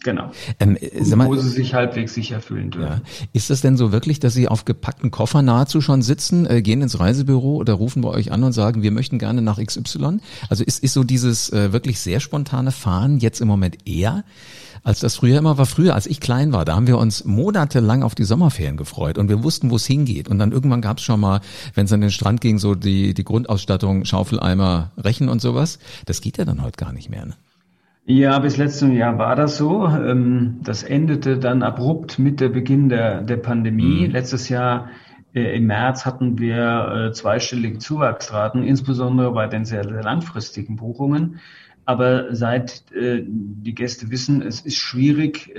Genau. 0.02 0.30
Ähm, 0.60 0.78
mal, 1.16 1.26
wo 1.26 1.36
sie 1.36 1.48
sich 1.48 1.74
halbwegs 1.74 2.14
sicher 2.14 2.40
fühlen 2.40 2.70
dürfen. 2.70 3.02
Ja. 3.02 3.26
Ist 3.32 3.50
das 3.50 3.60
denn 3.60 3.76
so 3.76 3.92
wirklich, 3.92 4.20
dass 4.20 4.34
Sie 4.34 4.48
auf 4.48 4.64
gepackten 4.64 5.10
Koffer 5.10 5.42
nahezu 5.42 5.80
schon 5.80 6.02
sitzen, 6.02 6.46
äh, 6.46 6.62
gehen 6.62 6.82
ins 6.82 7.00
Reisebüro 7.00 7.56
oder 7.56 7.72
rufen 7.72 8.02
bei 8.02 8.10
euch 8.10 8.30
an 8.30 8.44
und 8.44 8.52
sagen, 8.52 8.82
wir 8.82 8.92
möchten 8.92 9.18
gerne 9.18 9.42
nach 9.42 9.58
XY? 9.58 10.18
Also 10.48 10.64
ist, 10.64 10.82
ist 10.82 10.92
so 10.92 11.02
dieses 11.02 11.50
äh, 11.50 11.72
wirklich 11.72 11.98
sehr 11.98 12.20
spontane 12.20 12.72
Fahren 12.72 13.18
jetzt 13.18 13.40
im 13.40 13.48
Moment 13.48 13.78
eher 13.88 14.24
als 14.86 15.00
das 15.00 15.16
früher 15.16 15.38
immer 15.38 15.58
war. 15.58 15.66
Früher, 15.66 15.96
als 15.96 16.06
ich 16.06 16.20
klein 16.20 16.52
war, 16.52 16.64
da 16.64 16.76
haben 16.76 16.86
wir 16.86 16.98
uns 16.98 17.24
monatelang 17.24 18.04
auf 18.04 18.14
die 18.14 18.22
Sommerferien 18.22 18.76
gefreut 18.76 19.18
und 19.18 19.28
wir 19.28 19.42
wussten, 19.42 19.70
wo 19.70 19.76
es 19.76 19.84
hingeht. 19.84 20.28
Und 20.28 20.38
dann 20.38 20.52
irgendwann 20.52 20.80
gab 20.80 20.98
es 20.98 21.04
schon 21.04 21.18
mal, 21.18 21.40
wenn 21.74 21.86
es 21.86 21.92
an 21.92 22.02
den 22.02 22.12
Strand 22.12 22.40
ging, 22.40 22.58
so 22.58 22.76
die, 22.76 23.12
die 23.12 23.24
Grundausstattung, 23.24 24.04
Schaufeleimer, 24.04 24.92
Rechen 24.96 25.28
und 25.28 25.40
sowas. 25.40 25.80
Das 26.04 26.20
geht 26.20 26.38
ja 26.38 26.44
dann 26.44 26.62
heute 26.62 26.76
gar 26.76 26.92
nicht 26.92 27.10
mehr. 27.10 27.26
Ne? 27.26 27.34
Ja, 28.08 28.38
bis 28.38 28.56
letztem 28.56 28.92
Jahr 28.92 29.18
war 29.18 29.34
das 29.34 29.56
so. 29.56 29.88
Ähm, 29.88 30.60
das 30.62 30.84
endete 30.84 31.38
dann 31.38 31.64
abrupt 31.64 32.20
mit 32.20 32.40
der 32.40 32.48
Beginn 32.50 32.88
der, 32.88 33.22
der 33.22 33.36
Pandemie. 33.36 34.06
Mhm. 34.06 34.12
Letztes 34.12 34.48
Jahr 34.48 34.90
äh, 35.34 35.56
im 35.56 35.66
März 35.66 36.06
hatten 36.06 36.38
wir 36.38 37.08
äh, 37.08 37.12
zweistellige 37.12 37.78
Zuwachsraten, 37.78 38.62
insbesondere 38.62 39.32
bei 39.32 39.48
den 39.48 39.64
sehr, 39.64 39.82
sehr 39.82 40.04
langfristigen 40.04 40.76
Buchungen. 40.76 41.40
Aber 41.84 42.32
seit 42.32 42.84
äh, 42.92 43.24
die 43.26 43.74
Gäste 43.74 44.08
wissen, 44.12 44.40
es 44.40 44.60
ist 44.60 44.76
schwierig, 44.76 45.52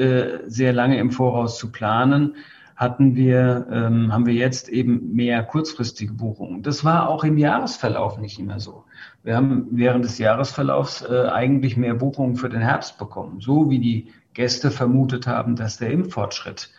sehr 0.45 0.73
lange 0.73 0.99
im 0.99 1.11
Voraus 1.11 1.57
zu 1.57 1.71
planen, 1.71 2.35
hatten 2.77 3.15
wir, 3.15 3.67
ähm, 3.71 4.13
haben 4.13 4.27
wir 4.27 4.35
jetzt 4.35 4.69
eben 4.69 5.13
mehr 5.15 5.43
kurzfristige 5.43 6.13
Buchungen. 6.13 6.61
Das 6.61 6.85
war 6.85 7.09
auch 7.09 7.23
im 7.23 7.39
Jahresverlauf 7.39 8.19
nicht 8.19 8.37
immer 8.39 8.59
so. 8.59 8.83
Wir 9.23 9.35
haben 9.35 9.67
während 9.71 10.05
des 10.05 10.19
Jahresverlaufs 10.19 11.01
äh, 11.01 11.27
eigentlich 11.27 11.75
mehr 11.75 11.95
Buchungen 11.95 12.35
für 12.35 12.49
den 12.49 12.61
Herbst 12.61 12.99
bekommen, 12.99 13.39
so 13.41 13.71
wie 13.71 13.79
die 13.79 14.13
Gäste 14.33 14.69
vermutet 14.69 15.25
haben, 15.25 15.55
dass 15.55 15.77
der 15.77 15.89
Impffortschritt 15.89 16.69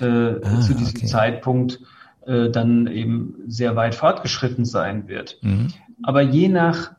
äh, 0.00 0.04
ah, 0.04 0.60
zu 0.60 0.74
diesem 0.74 0.98
okay. 0.98 1.06
Zeitpunkt 1.06 1.80
äh, 2.26 2.48
dann 2.48 2.86
eben 2.86 3.34
sehr 3.48 3.74
weit 3.74 3.96
fortgeschritten 3.96 4.64
sein 4.64 5.08
wird. 5.08 5.38
Mhm. 5.42 5.72
Aber 6.02 6.22
je 6.22 6.48
nach 6.48 6.92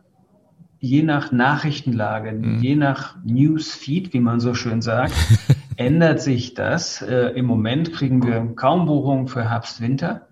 je 0.84 1.04
nach 1.04 1.32
Nachrichtenlage, 1.32 2.32
mhm. 2.32 2.60
je 2.60 2.76
nach 2.76 3.16
Newsfeed, 3.24 4.14
wie 4.14 4.20
man 4.20 4.40
so 4.40 4.56
schön 4.56 4.82
sagt, 4.82 5.14
ändert 5.86 6.22
sich 6.22 6.54
das. 6.54 7.02
Äh, 7.02 7.30
Im 7.36 7.46
Moment 7.46 7.94
kriegen 7.94 8.26
wir 8.26 8.54
kaum 8.56 8.86
Buchungen 8.86 9.28
für 9.28 9.50
Herbst, 9.50 9.82
Winter, 9.82 10.28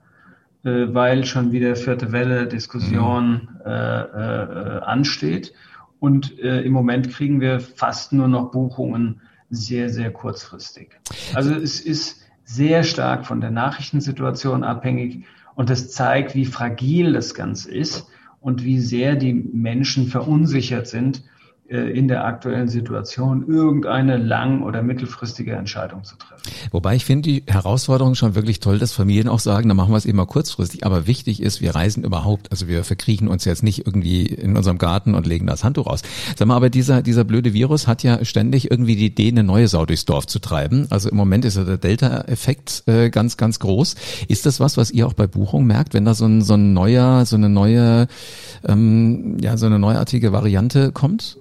äh, 0.63 0.87
weil 0.93 1.25
schon 1.25 1.51
wieder 1.51 1.75
vierte 1.75 2.11
Welle 2.11 2.47
Diskussion 2.47 3.49
mhm. 3.53 3.61
äh, 3.65 4.01
äh, 4.01 4.79
ansteht. 4.81 5.53
Und 5.99 6.39
äh, 6.39 6.61
im 6.61 6.71
Moment 6.71 7.09
kriegen 7.09 7.41
wir 7.41 7.59
fast 7.59 8.13
nur 8.13 8.27
noch 8.27 8.51
Buchungen 8.51 9.21
sehr, 9.49 9.89
sehr 9.89 10.11
kurzfristig. 10.11 10.91
Also 11.33 11.53
es 11.53 11.81
ist 11.81 12.21
sehr 12.45 12.83
stark 12.83 13.25
von 13.25 13.41
der 13.41 13.51
Nachrichtensituation 13.51 14.63
abhängig 14.63 15.25
und 15.55 15.69
das 15.69 15.91
zeigt, 15.91 16.35
wie 16.35 16.45
fragil 16.45 17.13
das 17.13 17.33
Ganze 17.33 17.71
ist 17.71 18.07
und 18.39 18.63
wie 18.63 18.79
sehr 18.79 19.15
die 19.15 19.33
Menschen 19.33 20.07
verunsichert 20.07 20.87
sind 20.87 21.23
in 21.69 22.07
der 22.07 22.25
aktuellen 22.25 22.67
Situation 22.67 23.47
irgendeine 23.47 24.17
lang- 24.17 24.63
oder 24.63 24.81
mittelfristige 24.81 25.53
Entscheidung 25.53 26.03
zu 26.03 26.15
treffen. 26.17 26.41
Wobei 26.71 26.95
ich 26.95 27.05
finde 27.05 27.29
die 27.29 27.43
Herausforderung 27.45 28.15
schon 28.15 28.33
wirklich 28.33 28.59
toll, 28.59 28.79
dass 28.79 28.91
Familien 28.91 29.27
auch 29.27 29.39
sagen, 29.39 29.67
dann 29.67 29.77
machen 29.77 29.91
wir 29.91 29.97
es 29.97 30.07
eben 30.07 30.17
mal 30.17 30.25
kurzfristig. 30.25 30.83
Aber 30.83 31.05
wichtig 31.05 31.43
ist, 31.43 31.61
wir 31.61 31.75
reisen 31.75 32.03
überhaupt. 32.03 32.51
Also 32.51 32.67
wir 32.67 32.83
verkriechen 32.83 33.27
uns 33.27 33.45
jetzt 33.45 33.61
nicht 33.61 33.85
irgendwie 33.85 34.25
in 34.25 34.57
unserem 34.57 34.79
Garten 34.79 35.13
und 35.13 35.27
legen 35.27 35.45
das 35.45 35.63
Handtuch 35.63 35.85
aus. 35.85 36.01
Sag 36.35 36.47
mal, 36.47 36.55
aber 36.55 36.71
dieser, 36.71 37.03
dieser 37.03 37.23
blöde 37.23 37.53
Virus 37.53 37.87
hat 37.87 38.01
ja 38.01 38.25
ständig 38.25 38.71
irgendwie 38.71 38.95
die 38.95 39.05
Idee, 39.05 39.27
eine 39.27 39.43
neue 39.43 39.67
Sau 39.67 39.85
durchs 39.85 40.05
Dorf 40.05 40.25
zu 40.25 40.39
treiben. 40.39 40.87
Also 40.89 41.09
im 41.09 41.17
Moment 41.17 41.45
ist 41.45 41.55
ja 41.55 41.65
der 41.65 41.77
Delta-Effekt 41.77 42.83
äh, 42.87 43.11
ganz, 43.11 43.37
ganz 43.37 43.59
groß. 43.59 43.95
Ist 44.27 44.47
das 44.47 44.59
was, 44.59 44.77
was 44.77 44.89
ihr 44.89 45.05
auch 45.05 45.13
bei 45.13 45.27
Buchung 45.27 45.67
merkt, 45.67 45.93
wenn 45.93 46.05
da 46.05 46.15
so 46.15 46.25
ein, 46.25 46.41
so 46.41 46.55
ein 46.55 46.73
neuer, 46.73 47.25
so 47.25 47.35
eine 47.35 47.49
neue, 47.49 48.07
ähm, 48.67 49.37
ja, 49.39 49.55
so 49.55 49.67
eine 49.67 49.77
neuartige 49.77 50.31
Variante 50.31 50.91
kommt? 50.91 51.37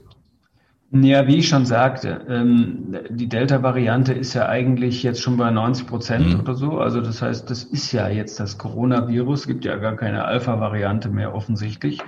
Ja, 0.90 1.26
wie 1.26 1.36
ich 1.36 1.48
schon 1.48 1.66
sagte, 1.66 2.24
ähm, 2.30 2.96
die 3.10 3.28
Delta-Variante 3.28 4.14
ist 4.14 4.32
ja 4.32 4.48
eigentlich 4.48 5.02
jetzt 5.02 5.20
schon 5.20 5.36
bei 5.36 5.50
90 5.50 5.86
Prozent 5.86 6.32
mhm. 6.32 6.40
oder 6.40 6.54
so. 6.54 6.78
Also 6.78 7.02
das 7.02 7.20
heißt, 7.20 7.50
das 7.50 7.64
ist 7.64 7.92
ja 7.92 8.08
jetzt 8.08 8.40
das 8.40 8.56
Coronavirus, 8.56 9.46
gibt 9.46 9.66
ja 9.66 9.76
gar 9.76 9.96
keine 9.96 10.24
Alpha-Variante 10.24 11.10
mehr 11.10 11.34
offensichtlich. 11.34 11.98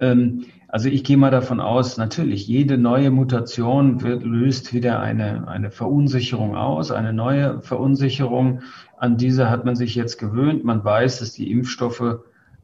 Ähm, 0.00 0.46
also 0.66 0.88
ich 0.88 1.04
gehe 1.04 1.16
mal 1.16 1.30
davon 1.30 1.60
aus, 1.60 1.98
natürlich, 1.98 2.48
jede 2.48 2.78
neue 2.78 3.12
Mutation 3.12 4.02
wird, 4.02 4.24
löst 4.24 4.74
wieder 4.74 4.98
eine, 4.98 5.46
eine 5.46 5.70
Verunsicherung 5.70 6.56
aus, 6.56 6.90
eine 6.90 7.12
neue 7.12 7.60
Verunsicherung. 7.62 8.62
An 8.98 9.18
diese 9.18 9.50
hat 9.50 9.64
man 9.64 9.76
sich 9.76 9.94
jetzt 9.94 10.18
gewöhnt. 10.18 10.64
Man 10.64 10.84
weiß, 10.84 11.20
dass 11.20 11.32
die 11.32 11.50
Impfstoffe 11.52 12.20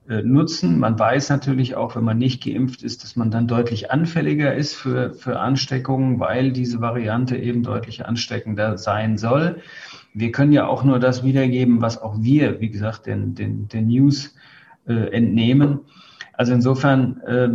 nutzen. 0.09 0.79
Man 0.79 0.99
weiß 0.99 1.31
natürlich 1.31 1.75
auch, 1.75 1.97
wenn 1.97 2.05
man 2.05 2.19
nicht 2.19 2.45
geimpft 2.45 2.83
ist, 2.83 3.03
dass 3.03 3.17
man 3.17 3.31
dann 3.31 3.49
deutlich 3.49 3.91
anfälliger 3.91 4.55
ist 4.55 4.75
für, 4.75 5.15
für 5.15 5.41
Ansteckungen, 5.41 6.21
weil 6.21 6.53
diese 6.53 6.81
Variante 6.81 7.37
eben 7.37 7.63
deutlich 7.63 8.07
ansteckender 8.07 8.79
sein 8.79 9.19
soll. 9.19 9.61
Wir 10.15 10.33
können 10.33 10.53
ja 10.53 10.67
auch 10.67 10.85
nur 10.85 10.99
das 10.99 11.25
wiedergeben, 11.25 11.83
was 11.83 12.01
auch 12.01 12.17
wir, 12.21 12.61
wie 12.61 12.71
gesagt, 12.71 13.07
den, 13.07 13.35
den, 13.35 13.69
den 13.69 13.89
News 13.89 14.35
äh, 14.87 15.13
entnehmen. 15.13 15.81
Also 16.33 16.53
insofern, 16.53 17.21
äh, 17.27 17.49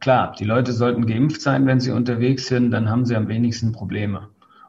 klar, 0.00 0.34
die 0.38 0.44
Leute 0.44 0.72
sollten 0.72 1.06
geimpft 1.06 1.40
sein, 1.40 1.66
wenn 1.66 1.80
sie 1.80 1.90
unterwegs 1.90 2.46
sind, 2.46 2.70
dann 2.70 2.88
haben 2.88 3.04
sie 3.04 3.16
am 3.16 3.28
wenigsten 3.28 3.72
Probleme. 3.72 4.28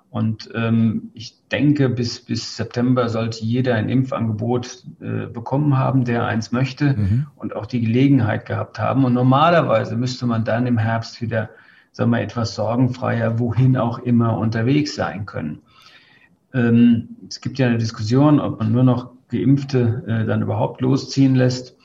Und 0.09 0.49
ähm, 0.55 1.11
ich 1.13 1.47
denke, 1.51 1.87
bis, 1.87 2.21
bis 2.25 2.57
September 2.57 3.09
sollte 3.09 3.43
jeder 3.43 3.75
ein 3.75 3.89
Impfangebot 3.89 4.83
äh, 5.01 5.27
bekommen 5.27 5.77
haben, 5.77 6.03
der 6.03 6.25
eins 6.25 6.51
möchte 6.51 6.95
mhm. 6.97 7.27
und 7.35 7.55
auch 7.55 7.67
die 7.67 7.81
Gelegenheit 7.81 8.47
gehabt 8.47 8.79
haben. 8.79 9.05
Und 9.05 9.13
normalerweise 9.13 9.95
müsste 9.95 10.25
man 10.25 10.45
dann 10.45 10.65
im 10.65 10.79
Herbst 10.79 11.21
wieder, 11.21 11.51
sagen 11.91 12.09
wir, 12.09 12.21
etwas 12.21 12.55
sorgenfreier, 12.55 13.37
wohin 13.37 13.77
auch 13.77 13.99
immer 13.99 14.37
unterwegs 14.39 14.95
sein 14.95 15.27
können. 15.27 15.59
Ähm, 16.55 17.09
es 17.27 17.39
gibt 17.39 17.59
ja 17.59 17.67
eine 17.67 17.77
Diskussion, 17.77 18.39
ob 18.39 18.59
man 18.59 18.71
nur 18.71 18.83
noch 18.83 19.11
Geimpfte 19.29 20.03
äh, 20.07 20.25
dann 20.25 20.41
überhaupt 20.41 20.81
losziehen 20.81 21.35
lässt. 21.35 21.77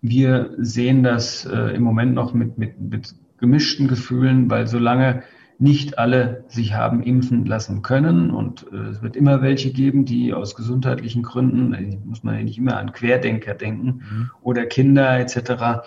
Wir 0.00 0.54
sehen 0.58 1.02
das 1.02 1.44
äh, 1.44 1.74
im 1.74 1.82
Moment 1.82 2.14
noch 2.14 2.34
mit, 2.34 2.56
mit, 2.56 2.80
mit 2.80 3.14
gemischten 3.38 3.88
Gefühlen, 3.88 4.48
weil 4.48 4.68
solange 4.68 5.24
nicht 5.58 5.98
alle 5.98 6.44
sich 6.48 6.74
haben 6.74 7.02
impfen 7.02 7.44
lassen 7.44 7.82
können. 7.82 8.30
Und 8.30 8.66
äh, 8.72 8.76
es 8.76 9.02
wird 9.02 9.16
immer 9.16 9.42
welche 9.42 9.72
geben, 9.72 10.04
die 10.04 10.32
aus 10.34 10.54
gesundheitlichen 10.54 11.22
Gründen, 11.22 11.74
äh, 11.74 11.98
muss 12.04 12.22
man 12.22 12.36
ja 12.36 12.42
nicht 12.42 12.58
immer 12.58 12.76
an 12.76 12.92
Querdenker 12.92 13.54
denken 13.54 13.86
mhm. 13.86 14.30
oder 14.42 14.66
Kinder 14.66 15.18
etc. 15.18 15.86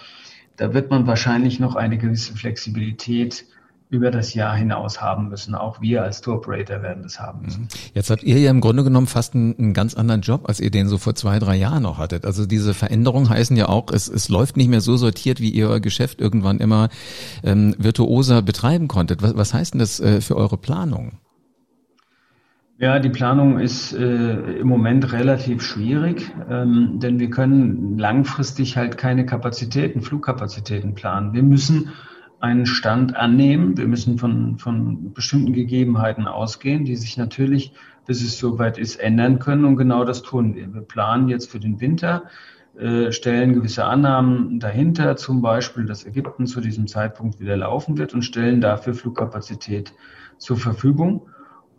Da 0.56 0.74
wird 0.74 0.90
man 0.90 1.08
wahrscheinlich 1.08 1.60
noch 1.60 1.76
eine 1.76 1.98
gewisse 1.98 2.34
Flexibilität 2.36 3.46
über 3.90 4.12
das 4.12 4.34
Jahr 4.34 4.56
hinaus 4.56 5.02
haben 5.02 5.30
müssen. 5.30 5.56
Auch 5.56 5.80
wir 5.82 6.04
als 6.04 6.20
Tour 6.22 6.36
Operator 6.36 6.82
werden 6.82 7.04
das 7.04 7.20
haben 7.20 7.44
müssen. 7.44 7.62
Mhm. 7.64 7.68
Jetzt 7.94 8.10
habt 8.10 8.24
ihr 8.24 8.38
ja 8.38 8.52
im 8.52 8.60
Grunde 8.60 8.84
genommen 8.84 9.08
fast 9.08 9.34
einen, 9.34 9.58
einen, 9.58 9.74
ganz 9.74 9.94
anderen 9.94 10.22
Job, 10.22 10.48
als 10.48 10.60
ihr 10.60 10.72
den 10.72 10.88
so 10.88 10.98
vor 10.98 11.16
zwei, 11.16 11.40
drei 11.40 11.56
Jahren 11.56 11.84
noch 11.84 11.98
hattet. 11.98 12.26
Also 12.26 12.46
diese 12.46 12.74
Veränderungen 12.74 13.30
heißen 13.30 13.56
ja 13.56 13.70
auch, 13.70 13.92
es, 13.92 14.10
es 14.10 14.28
läuft 14.28 14.58
nicht 14.58 14.70
mehr 14.70 14.82
so 14.82 14.98
sortiert, 14.98 15.40
wie 15.40 15.52
ihr 15.52 15.70
euer 15.70 15.80
Geschäft 15.80 16.20
irgendwann 16.20 16.60
immer 16.60 16.90
ähm, 17.44 17.76
virtuoser 17.78 18.42
betreiben 18.42 18.90
konntet. 18.90 19.22
Was, 19.22 19.38
was 19.38 19.54
heißt 19.54 19.74
denn 19.74 19.80
das 19.80 20.00
äh, 20.02 20.20
für 20.20 20.36
eure 20.36 20.58
Planung? 20.58 21.14
Ja, 22.80 23.00
die 23.00 23.10
Planung 23.10 23.58
ist 23.58 23.94
äh, 23.94 24.34
im 24.60 24.68
Moment 24.68 25.12
relativ 25.12 25.64
schwierig, 25.64 26.32
ähm, 26.48 27.00
denn 27.02 27.20
wir 27.20 27.32
können 27.32 27.98
langfristig 27.98 28.78
halt 28.78 28.98
keine 28.98 29.26
Kapazitäten, 29.26 30.02
Flugkapazitäten 30.02 30.94
planen. 30.94 31.34
Wir 31.34 31.42
müssen 31.42 31.90
einen 32.40 32.66
Stand 32.66 33.16
annehmen. 33.16 33.78
Wir 33.78 33.88
müssen 33.88 34.18
von, 34.18 34.58
von 34.60 35.14
bestimmten 35.14 35.54
Gegebenheiten 35.54 36.28
ausgehen, 36.28 36.86
die 36.86 36.96
sich 36.96 37.18
natürlich, 37.18 37.74
bis 38.06 38.22
es 38.22 38.38
soweit 38.38 38.78
ist, 38.78 38.98
ändern 38.98 39.40
können. 39.40 39.66
Und 39.66 39.76
genau 39.76 40.04
das 40.04 40.22
tun 40.22 40.56
wir. 40.56 40.74
Wir 40.74 40.82
planen 40.82 41.30
jetzt 41.30 41.50
für 41.50 41.60
den 41.60 41.82
Winter, 41.82 42.24
äh, 42.78 43.12
stellen 43.12 43.54
gewisse 43.54 43.86
Annahmen 43.86 44.60
dahinter, 44.60 45.16
zum 45.16 45.42
Beispiel, 45.42 45.86
dass 45.86 46.06
Ägypten 46.06 46.46
zu 46.46 46.62
diesem 46.62 46.88
Zeitpunkt 46.88 47.40
wieder 47.40 47.58
laufen 47.58 47.98
wird 47.98 48.14
und 48.14 48.22
stellen 48.22 48.62
dafür 48.62 48.94
Flugkapazität 48.94 49.94
zur 50.38 50.58
Verfügung. 50.58 51.28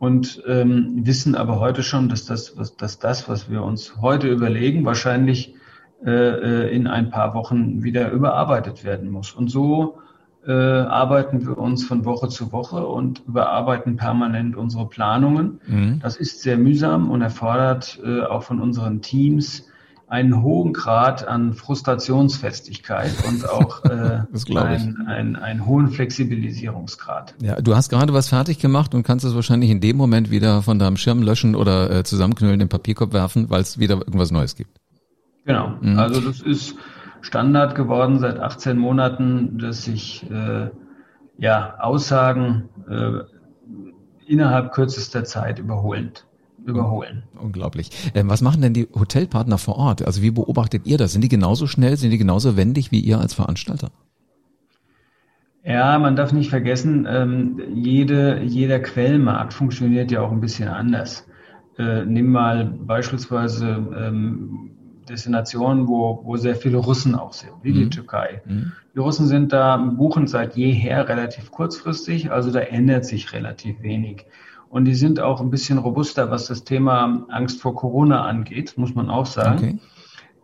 Und 0.00 0.42
ähm, 0.46 1.06
wissen 1.06 1.34
aber 1.34 1.58
heute 1.58 1.82
schon, 1.82 2.08
dass 2.08 2.24
das, 2.24 2.56
was, 2.56 2.76
dass 2.76 2.98
das, 2.98 3.28
was 3.28 3.50
wir 3.50 3.62
uns 3.62 3.96
heute 4.00 4.28
überlegen, 4.28 4.84
wahrscheinlich 4.84 5.54
äh, 6.04 6.10
äh 6.10 6.74
in 6.74 6.86
ein 6.86 7.10
paar 7.10 7.34
Wochen 7.34 7.82
wieder 7.82 8.12
überarbeitet 8.12 8.84
werden 8.84 9.10
muss. 9.10 9.32
Und 9.32 9.48
so 9.48 9.98
äh, 10.46 10.52
arbeiten 10.52 11.46
wir 11.46 11.58
uns 11.58 11.84
von 11.84 12.04
Woche 12.04 12.28
zu 12.28 12.52
Woche 12.52 12.86
und 12.86 13.22
überarbeiten 13.26 13.96
permanent 13.96 14.56
unsere 14.56 14.88
Planungen. 14.88 15.60
Mhm. 15.66 16.00
Das 16.00 16.16
ist 16.16 16.42
sehr 16.42 16.56
mühsam 16.56 17.10
und 17.10 17.22
erfordert 17.22 18.00
äh, 18.04 18.22
auch 18.22 18.42
von 18.42 18.60
unseren 18.60 19.02
Teams 19.02 19.64
einen 20.08 20.42
hohen 20.42 20.72
Grad 20.72 21.28
an 21.28 21.52
Frustrationsfestigkeit 21.52 23.12
und 23.28 23.48
auch 23.48 23.84
äh, 23.84 24.22
einen, 24.56 25.06
einen, 25.06 25.36
einen 25.36 25.66
hohen 25.66 25.88
Flexibilisierungsgrad. 25.90 27.34
Ja, 27.42 27.60
du 27.60 27.76
hast 27.76 27.90
gerade 27.90 28.14
was 28.14 28.28
fertig 28.28 28.58
gemacht 28.58 28.94
und 28.94 29.02
kannst 29.02 29.26
es 29.26 29.34
wahrscheinlich 29.34 29.70
in 29.70 29.80
dem 29.80 29.96
Moment 29.96 30.30
wieder 30.30 30.62
von 30.62 30.78
deinem 30.78 30.96
Schirm 30.96 31.22
löschen 31.22 31.54
oder 31.54 31.90
äh, 31.90 32.04
zusammenknüllen, 32.04 32.58
den 32.58 32.70
Papierkorb 32.70 33.12
werfen, 33.12 33.50
weil 33.50 33.60
es 33.60 33.78
wieder 33.78 33.96
irgendwas 33.96 34.30
Neues 34.30 34.56
gibt. 34.56 34.70
Genau, 35.44 35.74
mhm. 35.80 35.98
also 35.98 36.20
das 36.20 36.40
ist 36.40 36.74
Standard 37.20 37.74
geworden 37.74 38.18
seit 38.18 38.38
18 38.38 38.76
Monaten, 38.78 39.58
dass 39.58 39.84
sich 39.84 40.28
äh, 40.30 40.70
ja, 41.38 41.78
Aussagen 41.78 42.68
äh, 42.88 43.20
innerhalb 44.26 44.72
kürzester 44.72 45.24
Zeit 45.24 45.58
überholend 45.58 46.24
überholen. 46.64 47.22
Unglaublich. 47.40 47.90
Ähm, 48.14 48.28
was 48.28 48.42
machen 48.42 48.60
denn 48.60 48.74
die 48.74 48.88
Hotelpartner 48.94 49.58
vor 49.58 49.76
Ort? 49.76 50.04
Also 50.04 50.22
wie 50.22 50.30
beobachtet 50.30 50.86
ihr 50.86 50.98
das? 50.98 51.12
Sind 51.12 51.22
die 51.22 51.28
genauso 51.28 51.66
schnell, 51.66 51.96
sind 51.96 52.10
die 52.10 52.18
genauso 52.18 52.56
wendig 52.56 52.92
wie 52.92 53.00
ihr 53.00 53.18
als 53.18 53.32
Veranstalter? 53.32 53.90
Ja, 55.64 55.98
man 55.98 56.16
darf 56.16 56.32
nicht 56.32 56.50
vergessen, 56.50 57.06
ähm, 57.10 57.60
jede, 57.74 58.42
jeder 58.42 58.80
Quellmarkt 58.80 59.52
funktioniert 59.52 60.10
ja 60.10 60.20
auch 60.22 60.30
ein 60.30 60.40
bisschen 60.40 60.68
anders. 60.68 61.26
Äh, 61.78 62.04
nimm 62.04 62.30
mal 62.30 62.64
beispielsweise 62.64 63.66
ähm, 63.96 64.70
Destinationen, 65.08 65.88
wo, 65.88 66.20
wo 66.24 66.36
sehr 66.36 66.56
viele 66.56 66.78
Russen 66.78 67.14
auch 67.14 67.32
sind, 67.32 67.52
wie 67.62 67.72
mhm. 67.72 67.74
die 67.74 67.90
Türkei. 67.90 68.42
Mhm. 68.46 68.72
Die 68.94 68.98
Russen 68.98 69.26
sind 69.26 69.52
da, 69.52 69.76
buchen 69.76 70.26
seit 70.26 70.56
jeher 70.56 71.08
relativ 71.08 71.50
kurzfristig, 71.50 72.30
also 72.30 72.50
da 72.50 72.60
ändert 72.60 73.04
sich 73.04 73.32
relativ 73.32 73.82
wenig. 73.82 74.26
Und 74.70 74.84
die 74.84 74.94
sind 74.94 75.20
auch 75.20 75.40
ein 75.40 75.50
bisschen 75.50 75.78
robuster, 75.78 76.30
was 76.30 76.46
das 76.46 76.64
Thema 76.64 77.26
Angst 77.30 77.60
vor 77.60 77.74
Corona 77.74 78.24
angeht, 78.24 78.74
muss 78.76 78.94
man 78.94 79.08
auch 79.08 79.26
sagen. 79.26 79.80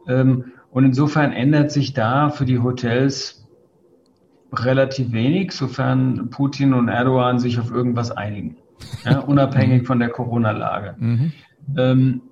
Okay. 0.04 0.20
Ähm, 0.20 0.44
und 0.70 0.84
insofern 0.84 1.32
ändert 1.32 1.70
sich 1.70 1.92
da 1.92 2.30
für 2.30 2.44
die 2.44 2.58
Hotels 2.58 3.46
relativ 4.52 5.12
wenig, 5.12 5.52
sofern 5.52 6.30
Putin 6.30 6.74
und 6.74 6.88
Erdogan 6.88 7.38
sich 7.38 7.58
auf 7.58 7.70
irgendwas 7.70 8.10
einigen, 8.10 8.56
ja, 9.04 9.18
unabhängig 9.26 9.86
von 9.86 9.98
der 9.98 10.08
Corona-Lage. 10.08 10.96
Mhm. 10.98 11.32
Ähm, 11.76 12.22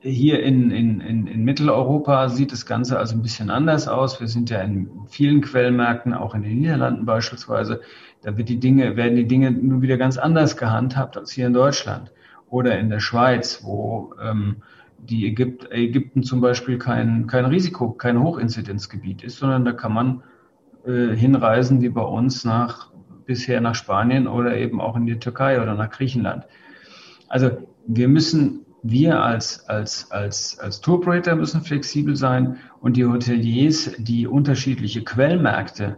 hier 0.00 0.42
in, 0.42 0.70
in, 0.70 1.00
in, 1.00 1.26
in 1.26 1.44
Mitteleuropa 1.44 2.30
sieht 2.30 2.52
das 2.52 2.64
Ganze 2.64 2.98
also 2.98 3.14
ein 3.14 3.22
bisschen 3.22 3.50
anders 3.50 3.86
aus. 3.86 4.20
Wir 4.20 4.28
sind 4.28 4.48
ja 4.48 4.60
in 4.60 4.88
vielen 5.08 5.42
Quellmärkten, 5.42 6.14
auch 6.14 6.34
in 6.34 6.42
den 6.42 6.58
Niederlanden 6.58 7.04
beispielsweise, 7.04 7.82
da 8.22 8.36
wird 8.36 8.48
die 8.48 8.60
Dinge, 8.60 8.96
werden 8.96 9.16
die 9.16 9.26
Dinge 9.26 9.50
nun 9.50 9.82
wieder 9.82 9.98
ganz 9.98 10.16
anders 10.16 10.56
gehandhabt 10.56 11.16
als 11.16 11.32
hier 11.32 11.46
in 11.46 11.52
Deutschland 11.52 12.12
oder 12.48 12.78
in 12.78 12.88
der 12.88 13.00
Schweiz, 13.00 13.62
wo 13.62 14.14
ähm, 14.22 14.56
die 14.98 15.26
Ägypt, 15.26 15.70
Ägypten 15.70 16.22
zum 16.22 16.40
Beispiel 16.40 16.78
kein, 16.78 17.26
kein 17.26 17.44
Risiko, 17.44 17.90
kein 17.90 18.22
Hochinzidenzgebiet 18.22 19.22
ist, 19.22 19.38
sondern 19.38 19.64
da 19.64 19.72
kann 19.72 19.92
man 19.92 20.22
äh, 20.86 21.14
hinreisen 21.14 21.82
wie 21.82 21.88
bei 21.90 22.02
uns 22.02 22.44
nach 22.44 22.90
bisher 23.26 23.60
nach 23.60 23.74
Spanien 23.74 24.26
oder 24.26 24.56
eben 24.56 24.80
auch 24.80 24.96
in 24.96 25.06
die 25.06 25.18
Türkei 25.18 25.60
oder 25.62 25.74
nach 25.74 25.90
Griechenland. 25.90 26.46
Also 27.28 27.50
wir 27.86 28.08
müssen 28.08 28.66
wir 28.82 29.22
als, 29.22 29.68
als, 29.68 30.10
als, 30.10 30.58
als 30.58 30.80
Touroperator 30.80 31.34
müssen 31.34 31.62
flexibel 31.62 32.16
sein 32.16 32.56
und 32.80 32.96
die 32.96 33.04
Hoteliers, 33.04 33.92
die 33.98 34.26
unterschiedliche 34.26 35.04
Quellmärkte 35.04 35.96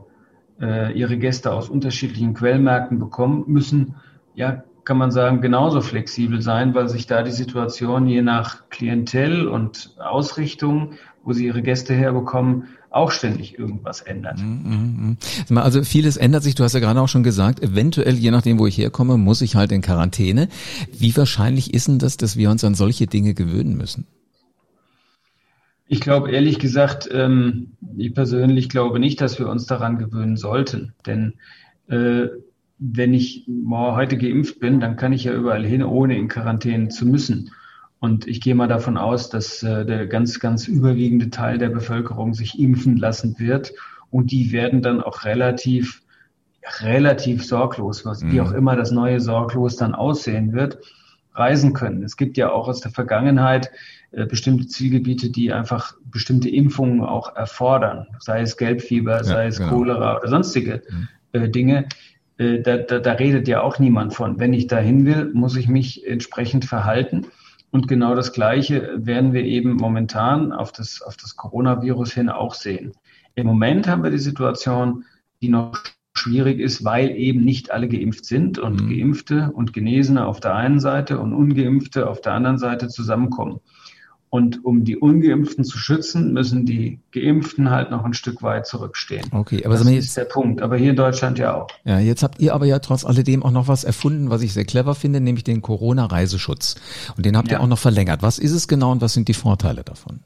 äh, 0.60 0.92
ihre 0.92 1.16
Gäste 1.18 1.52
aus 1.52 1.68
unterschiedlichen 1.68 2.34
Quellmärkten 2.34 2.98
bekommen, 2.98 3.44
müssen, 3.46 3.96
ja, 4.34 4.64
kann 4.84 4.98
man 4.98 5.12
sagen, 5.12 5.40
genauso 5.40 5.80
flexibel 5.80 6.40
sein, 6.42 6.74
weil 6.74 6.88
sich 6.88 7.06
da 7.06 7.22
die 7.22 7.30
Situation 7.30 8.08
je 8.08 8.22
nach 8.22 8.68
Klientel 8.68 9.46
und 9.46 9.94
Ausrichtung, 9.98 10.94
wo 11.24 11.32
sie 11.32 11.46
ihre 11.46 11.62
Gäste 11.62 11.94
herbekommen, 11.94 12.64
auch 12.90 13.10
ständig 13.10 13.58
irgendwas 13.58 14.02
ändert. 14.02 14.38
Mhm, 14.38 15.16
mhm. 15.48 15.58
Also 15.58 15.82
vieles 15.82 16.16
ändert 16.16 16.42
sich, 16.42 16.54
du 16.54 16.64
hast 16.64 16.74
ja 16.74 16.80
gerade 16.80 17.00
auch 17.00 17.08
schon 17.08 17.22
gesagt, 17.22 17.62
eventuell, 17.62 18.14
je 18.14 18.30
nachdem, 18.30 18.58
wo 18.58 18.66
ich 18.66 18.76
herkomme, 18.76 19.16
muss 19.16 19.40
ich 19.40 19.56
halt 19.56 19.72
in 19.72 19.80
Quarantäne. 19.80 20.48
Wie 20.92 21.16
wahrscheinlich 21.16 21.72
ist 21.72 21.88
denn 21.88 21.98
das, 21.98 22.16
dass 22.16 22.36
wir 22.36 22.50
uns 22.50 22.64
an 22.64 22.74
solche 22.74 23.06
Dinge 23.06 23.34
gewöhnen 23.34 23.76
müssen? 23.76 24.06
Ich 25.86 26.00
glaube 26.00 26.30
ehrlich 26.30 26.58
gesagt, 26.58 27.08
ähm, 27.12 27.72
ich 27.96 28.14
persönlich 28.14 28.68
glaube 28.68 28.98
nicht, 28.98 29.20
dass 29.20 29.38
wir 29.38 29.48
uns 29.48 29.66
daran 29.66 29.98
gewöhnen 29.98 30.36
sollten. 30.36 30.94
Denn 31.06 31.34
äh, 31.88 32.28
wenn 32.78 33.14
ich 33.14 33.46
heute 33.68 34.16
geimpft 34.16 34.58
bin, 34.58 34.80
dann 34.80 34.96
kann 34.96 35.12
ich 35.12 35.24
ja 35.24 35.34
überall 35.34 35.64
hin, 35.64 35.82
ohne 35.82 36.18
in 36.18 36.28
Quarantäne 36.28 36.88
zu 36.88 37.06
müssen. 37.06 37.50
Und 38.02 38.26
ich 38.26 38.40
gehe 38.40 38.56
mal 38.56 38.66
davon 38.66 38.96
aus, 38.96 39.30
dass 39.30 39.62
äh, 39.62 39.86
der 39.86 40.08
ganz, 40.08 40.40
ganz 40.40 40.66
überwiegende 40.66 41.30
Teil 41.30 41.58
der 41.58 41.68
Bevölkerung 41.68 42.34
sich 42.34 42.58
impfen 42.58 42.96
lassen 42.96 43.38
wird. 43.38 43.72
Und 44.10 44.32
die 44.32 44.50
werden 44.50 44.82
dann 44.82 45.00
auch 45.00 45.24
relativ, 45.24 46.02
relativ 46.80 47.44
sorglos, 47.44 48.04
was, 48.04 48.24
mhm. 48.24 48.32
wie 48.32 48.40
auch 48.40 48.50
immer 48.50 48.74
das 48.74 48.90
neue 48.90 49.20
sorglos 49.20 49.76
dann 49.76 49.94
aussehen 49.94 50.52
wird, 50.52 50.78
reisen 51.34 51.74
können. 51.74 52.02
Es 52.02 52.16
gibt 52.16 52.36
ja 52.36 52.50
auch 52.50 52.66
aus 52.66 52.80
der 52.80 52.90
Vergangenheit 52.90 53.70
äh, 54.10 54.26
bestimmte 54.26 54.66
Zielgebiete, 54.66 55.30
die 55.30 55.52
einfach 55.52 55.94
bestimmte 56.04 56.50
Impfungen 56.50 57.04
auch 57.04 57.36
erfordern, 57.36 58.08
sei 58.18 58.40
es 58.40 58.56
Gelbfieber, 58.56 59.18
ja, 59.18 59.22
sei 59.22 59.46
es 59.46 59.58
genau. 59.58 59.76
Cholera 59.76 60.18
oder 60.18 60.28
sonstige 60.28 60.82
mhm. 60.90 61.08
äh, 61.40 61.48
Dinge. 61.48 61.86
Äh, 62.36 62.62
da, 62.62 62.78
da, 62.78 62.98
da 62.98 63.12
redet 63.12 63.46
ja 63.46 63.60
auch 63.60 63.78
niemand 63.78 64.12
von. 64.12 64.40
Wenn 64.40 64.54
ich 64.54 64.66
dahin 64.66 65.06
will, 65.06 65.30
muss 65.34 65.54
ich 65.54 65.68
mich 65.68 66.04
entsprechend 66.04 66.64
verhalten. 66.64 67.28
Und 67.72 67.88
genau 67.88 68.14
das 68.14 68.34
Gleiche 68.34 68.92
werden 68.98 69.32
wir 69.32 69.44
eben 69.44 69.76
momentan 69.76 70.52
auf 70.52 70.72
das, 70.72 71.00
auf 71.00 71.16
das 71.16 71.36
Coronavirus 71.36 72.12
hin 72.12 72.28
auch 72.28 72.52
sehen. 72.52 72.92
Im 73.34 73.46
Moment 73.46 73.88
haben 73.88 74.04
wir 74.04 74.10
die 74.10 74.18
Situation, 74.18 75.06
die 75.40 75.48
noch 75.48 75.78
schwierig 76.14 76.60
ist, 76.60 76.84
weil 76.84 77.12
eben 77.12 77.42
nicht 77.44 77.70
alle 77.70 77.88
geimpft 77.88 78.26
sind 78.26 78.58
und 78.58 78.82
mhm. 78.82 78.90
Geimpfte 78.90 79.50
und 79.54 79.72
Genesene 79.72 80.26
auf 80.26 80.38
der 80.38 80.54
einen 80.54 80.80
Seite 80.80 81.18
und 81.18 81.32
Ungeimpfte 81.32 82.10
auf 82.10 82.20
der 82.20 82.34
anderen 82.34 82.58
Seite 82.58 82.88
zusammenkommen. 82.88 83.60
Und 84.34 84.64
um 84.64 84.82
die 84.84 84.96
Ungeimpften 84.96 85.62
zu 85.62 85.76
schützen, 85.76 86.32
müssen 86.32 86.64
die 86.64 87.00
Geimpften 87.10 87.68
halt 87.68 87.90
noch 87.90 88.02
ein 88.02 88.14
Stück 88.14 88.42
weit 88.42 88.66
zurückstehen. 88.66 89.26
Okay, 89.30 89.62
aber 89.62 89.74
das 89.74 89.84
ist 89.84 89.92
jetzt, 89.92 90.16
der 90.16 90.24
Punkt. 90.24 90.62
Aber 90.62 90.78
hier 90.78 90.88
in 90.88 90.96
Deutschland 90.96 91.38
ja 91.38 91.54
auch. 91.54 91.66
Ja, 91.84 91.98
jetzt 91.98 92.22
habt 92.22 92.40
ihr 92.40 92.54
aber 92.54 92.64
ja 92.64 92.78
trotz 92.78 93.04
alledem 93.04 93.42
auch 93.42 93.50
noch 93.50 93.68
was 93.68 93.84
erfunden, 93.84 94.30
was 94.30 94.40
ich 94.40 94.54
sehr 94.54 94.64
clever 94.64 94.94
finde, 94.94 95.20
nämlich 95.20 95.44
den 95.44 95.60
Corona-Reiseschutz. 95.60 96.76
Und 97.14 97.26
den 97.26 97.36
habt 97.36 97.50
ja. 97.50 97.58
ihr 97.58 97.60
auch 97.60 97.66
noch 97.66 97.78
verlängert. 97.78 98.22
Was 98.22 98.38
ist 98.38 98.52
es 98.52 98.68
genau 98.68 98.92
und 98.92 99.02
was 99.02 99.12
sind 99.12 99.28
die 99.28 99.34
Vorteile 99.34 99.84
davon? 99.84 100.20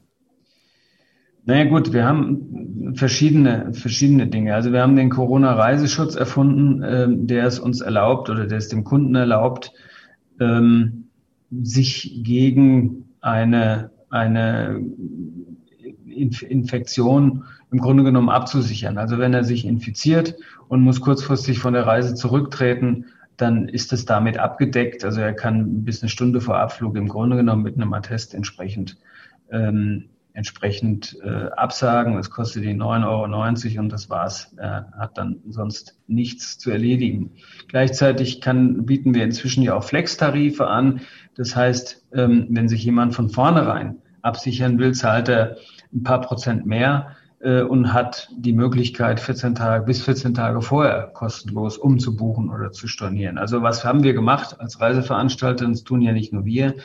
Naja 1.43 1.65
gut, 1.65 1.91
wir 1.91 2.05
haben 2.05 2.93
verschiedene, 2.95 3.73
verschiedene 3.73 4.27
Dinge. 4.27 4.55
Also 4.55 4.71
wir 4.71 4.83
haben 4.83 4.95
den 4.95 5.09
Corona-Reiseschutz 5.09 6.15
erfunden, 6.15 6.81
ähm, 6.81 7.27
der 7.27 7.45
es 7.45 7.59
uns 7.59 7.81
erlaubt 7.81 8.29
oder 8.29 8.47
der 8.47 8.59
es 8.59 8.69
dem 8.69 8.85
Kunden 8.85 9.15
erlaubt, 9.15 9.73
ähm, 10.39 11.09
sich 11.51 12.21
gegen 12.23 13.09
eine, 13.19 13.91
eine 14.09 14.81
Infektion 16.05 17.45
im 17.71 17.79
Grunde 17.79 18.03
genommen 18.03 18.29
abzusichern. 18.29 18.97
Also 18.97 19.17
wenn 19.17 19.33
er 19.33 19.43
sich 19.43 19.65
infiziert 19.65 20.35
und 20.67 20.81
muss 20.81 21.01
kurzfristig 21.01 21.59
von 21.59 21.73
der 21.73 21.85
Reise 21.85 22.15
zurücktreten, 22.15 23.05
dann 23.35 23.67
ist 23.67 23.93
es 23.93 24.05
damit 24.05 24.37
abgedeckt. 24.37 25.05
Also 25.05 25.21
er 25.21 25.33
kann 25.33 25.83
bis 25.83 26.01
eine 26.01 26.09
Stunde 26.09 26.41
vor 26.41 26.57
Abflug 26.57 26.95
im 26.95 27.07
Grunde 27.07 27.37
genommen 27.37 27.63
mit 27.63 27.75
einem 27.75 27.93
Attest 27.93 28.33
entsprechend 28.33 28.97
ähm, 29.51 30.09
entsprechend 30.37 31.17
äh, 31.23 31.49
absagen. 31.57 32.15
Das 32.15 32.29
kostet 32.29 32.63
ihn 32.63 32.79
9,90 32.79 33.71
Euro 33.71 33.81
und 33.81 33.91
das 33.91 34.07
war's. 34.11 34.53
Er 34.57 34.93
hat 34.95 35.17
dann 35.17 35.39
sonst 35.49 35.97
nichts 36.05 36.59
zu 36.59 36.69
erledigen. 36.69 37.31
Gleichzeitig 37.67 38.39
kann, 38.39 38.85
bieten 38.85 39.15
wir 39.15 39.23
inzwischen 39.23 39.63
ja 39.63 39.73
auch 39.73 39.83
Flex-Tarife 39.83 40.67
an. 40.67 41.01
Das 41.35 41.55
heißt, 41.55 42.05
ähm, 42.13 42.45
wenn 42.51 42.69
sich 42.69 42.83
jemand 42.83 43.15
von 43.15 43.29
vornherein 43.29 43.97
absichern 44.21 44.77
will, 44.77 44.93
zahlt 44.93 45.27
er 45.27 45.57
ein 45.91 46.03
paar 46.03 46.21
Prozent 46.21 46.67
mehr 46.67 47.15
äh, 47.39 47.63
und 47.63 47.91
hat 47.91 48.29
die 48.37 48.53
Möglichkeit, 48.53 49.19
14 49.19 49.55
Tage 49.55 49.85
bis 49.85 50.03
14 50.03 50.35
Tage 50.35 50.61
vorher 50.61 51.09
kostenlos 51.15 51.79
umzubuchen 51.79 52.51
oder 52.51 52.71
zu 52.71 52.87
stornieren. 52.87 53.39
Also 53.39 53.63
was 53.63 53.83
haben 53.83 54.03
wir 54.03 54.13
gemacht 54.13 54.59
als 54.59 54.79
Reiseveranstalter? 54.79 55.67
Das 55.67 55.83
tun 55.83 56.03
ja 56.03 56.11
nicht 56.11 56.31
nur 56.31 56.45
wir, 56.45 56.75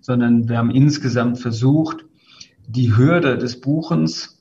sondern 0.00 0.48
wir 0.48 0.56
haben 0.56 0.70
insgesamt 0.70 1.38
versucht, 1.38 2.06
die 2.66 2.96
Hürde 2.96 3.38
des 3.38 3.60
Buchens 3.60 4.38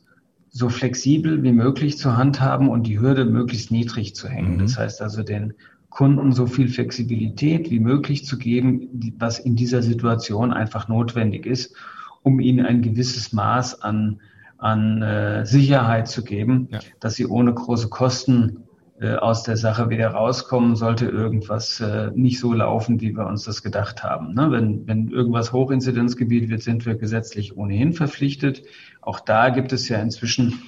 so 0.49 0.69
flexibel 0.69 1.43
wie 1.43 1.53
möglich 1.53 1.97
zu 1.97 2.17
handhaben 2.17 2.69
und 2.69 2.87
die 2.87 2.99
Hürde 2.99 3.25
möglichst 3.25 3.71
niedrig 3.71 4.15
zu 4.15 4.27
hängen. 4.27 4.55
Mhm. 4.55 4.59
Das 4.59 4.77
heißt 4.77 5.01
also 5.01 5.23
den 5.23 5.53
Kunden 5.89 6.31
so 6.31 6.45
viel 6.45 6.67
Flexibilität 6.67 7.69
wie 7.69 7.79
möglich 7.79 8.25
zu 8.25 8.37
geben, 8.37 9.13
was 9.17 9.39
in 9.39 9.55
dieser 9.55 9.81
Situation 9.81 10.53
einfach 10.53 10.87
notwendig 10.87 11.45
ist, 11.45 11.75
um 12.23 12.39
ihnen 12.39 12.65
ein 12.65 12.81
gewisses 12.81 13.33
Maß 13.33 13.81
an, 13.81 14.21
an 14.57 15.01
äh, 15.01 15.45
Sicherheit 15.45 16.07
zu 16.07 16.23
geben, 16.23 16.69
ja. 16.71 16.79
dass 16.99 17.15
sie 17.15 17.25
ohne 17.25 17.53
große 17.53 17.89
Kosten 17.89 18.63
aus 19.07 19.43
der 19.43 19.57
Sache 19.57 19.89
wieder 19.89 20.09
rauskommen, 20.09 20.75
sollte 20.75 21.05
irgendwas 21.05 21.79
äh, 21.79 22.11
nicht 22.13 22.39
so 22.39 22.53
laufen, 22.53 23.01
wie 23.01 23.15
wir 23.15 23.25
uns 23.25 23.43
das 23.45 23.63
gedacht 23.63 24.03
haben. 24.03 24.33
Ne? 24.33 24.51
Wenn, 24.51 24.87
wenn 24.87 25.07
irgendwas 25.09 25.53
Hochinzidenzgebiet 25.53 26.49
wird, 26.49 26.61
sind 26.61 26.85
wir 26.85 26.95
gesetzlich 26.95 27.57
ohnehin 27.57 27.93
verpflichtet. 27.93 28.63
Auch 29.01 29.19
da 29.19 29.49
gibt 29.49 29.73
es 29.73 29.89
ja 29.89 29.99
inzwischen 29.99 30.61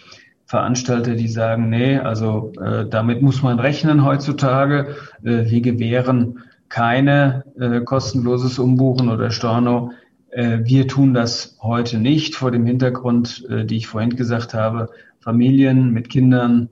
Veranstalter, 0.45 1.15
die 1.15 1.27
sagen, 1.27 1.69
nee, 1.69 1.97
also 1.97 2.51
äh, 2.59 2.87
damit 2.87 3.21
muss 3.21 3.41
man 3.43 3.59
rechnen 3.59 4.03
heutzutage. 4.03 4.95
Äh, 5.23 5.49
wir 5.49 5.61
gewähren 5.61 6.39
keine 6.69 7.43
äh, 7.59 7.81
kostenloses 7.81 8.57
Umbuchen 8.57 9.09
oder 9.09 9.29
Storno. 9.29 9.91
Äh, 10.31 10.61
wir 10.63 10.87
tun 10.87 11.13
das 11.13 11.57
heute 11.61 11.99
nicht 11.99 12.35
vor 12.35 12.49
dem 12.49 12.65
Hintergrund, 12.65 13.45
äh, 13.47 13.63
die 13.65 13.77
ich 13.77 13.87
vorhin 13.87 14.15
gesagt 14.15 14.55
habe, 14.55 14.89
Familien 15.19 15.91
mit 15.91 16.09
Kindern, 16.09 16.69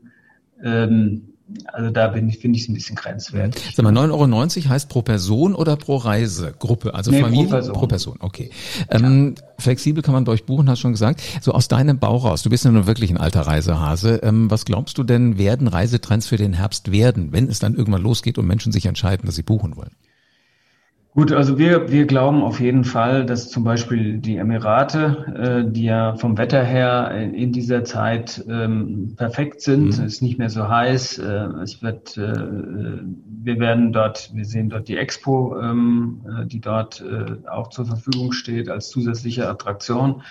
ähm, 0.64 1.31
also 1.66 1.90
da 1.90 2.08
bin 2.08 2.30
ich, 2.30 2.40
finde 2.40 2.58
ich 2.58 2.64
es 2.64 2.70
ein 2.70 2.74
bisschen 2.74 2.96
grenzwertig. 2.96 3.74
Sag 3.76 3.84
mal, 3.84 3.94
9,90 3.94 4.12
Euro 4.12 4.70
heißt 4.70 4.90
pro 4.90 5.02
Person 5.02 5.56
oder 5.56 5.76
pro 5.76 5.98
Reisegruppe? 5.98 6.94
Also 6.94 7.12
nee, 7.12 7.22
Familie? 7.22 7.46
Pro 7.46 7.52
Person. 7.52 7.74
Pro 7.74 7.88
Person, 7.88 8.18
okay. 8.20 8.50
Ähm, 8.90 9.36
ja. 9.38 9.44
Flexibel 9.60 10.04
kann 10.04 10.14
man 10.14 10.24
bei 10.24 10.32
euch 10.32 10.46
buchen, 10.46 10.70
hast 10.70 10.80
schon 10.80 10.92
gesagt. 10.92 11.22
So 11.42 11.54
aus 11.54 11.68
deinem 11.68 12.00
Bauch 12.00 12.26
raus, 12.26 12.44
du 12.44 12.50
bist 12.50 12.66
ja 12.66 12.72
nun 12.72 12.88
wirklich 12.88 13.10
ein 13.12 13.18
alter 13.18 13.42
Reisehase. 13.42 14.22
Ähm, 14.24 14.50
was 14.50 14.66
glaubst 14.66 14.98
du 14.98 15.04
denn, 15.04 15.38
werden 15.38 15.68
Reisetrends 15.68 16.28
für 16.28 16.38
den 16.38 16.54
Herbst 16.54 16.92
werden, 16.92 17.32
wenn 17.32 17.48
es 17.48 17.60
dann 17.60 17.76
irgendwann 17.76 18.02
losgeht 18.02 18.38
und 18.38 18.48
Menschen 18.48 18.72
sich 18.72 18.86
entscheiden, 18.86 19.26
dass 19.26 19.36
sie 19.36 19.44
buchen 19.44 19.76
wollen? 19.76 19.92
Gut, 21.14 21.34
also 21.34 21.58
wir, 21.58 21.92
wir 21.92 22.06
glauben 22.06 22.42
auf 22.42 22.62
jeden 22.62 22.86
Fall, 22.86 23.26
dass 23.26 23.50
zum 23.50 23.66
Beispiel 23.66 24.20
die 24.20 24.38
Emirate, 24.38 25.66
äh, 25.68 25.70
die 25.70 25.84
ja 25.84 26.16
vom 26.16 26.38
Wetter 26.38 26.64
her 26.64 27.12
in 27.12 27.52
dieser 27.52 27.84
Zeit 27.84 28.42
ähm, 28.48 29.16
perfekt 29.18 29.60
sind, 29.60 29.84
mhm. 29.84 29.90
es 29.90 30.00
ist 30.00 30.22
nicht 30.22 30.40
mehr 30.40 30.50
so 30.50 30.70
heiß, 30.70 31.18
äh, 31.18 31.48
es 31.64 31.84
wird, 31.84 32.18
äh, 32.18 33.02
wir 33.44 33.60
werden 33.60 33.92
dort, 33.92 34.32
wir 34.34 34.46
sehen 34.46 34.70
dort 34.70 34.88
die 34.88 34.96
Expo, 34.96 35.60
ähm, 35.60 36.22
äh, 36.26 36.46
die 36.46 36.62
dort 36.62 37.02
äh, 37.02 37.46
auch 37.46 37.72
zur 37.72 37.88
Verfügung 37.88 38.32
steht 38.32 38.70
als 38.70 38.90
zusätzliche 38.90 39.50
Attraktion. 39.50 40.22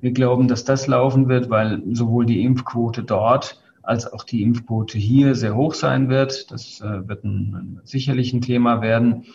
Wir 0.00 0.10
glauben, 0.10 0.48
dass 0.48 0.64
das 0.64 0.88
laufen 0.88 1.28
wird, 1.28 1.48
weil 1.48 1.80
sowohl 1.92 2.26
die 2.26 2.42
Impfquote 2.42 3.04
dort 3.04 3.62
als 3.84 4.12
auch 4.12 4.24
die 4.24 4.42
Impfquote 4.42 4.98
hier 4.98 5.36
sehr 5.36 5.54
hoch 5.54 5.74
sein 5.74 6.08
wird. 6.08 6.50
Das 6.50 6.80
äh, 6.80 7.06
wird 7.06 7.22
ein, 7.22 7.78
sicherlich 7.84 8.32
ein 8.32 8.40
Thema 8.40 8.82
werden. 8.82 9.26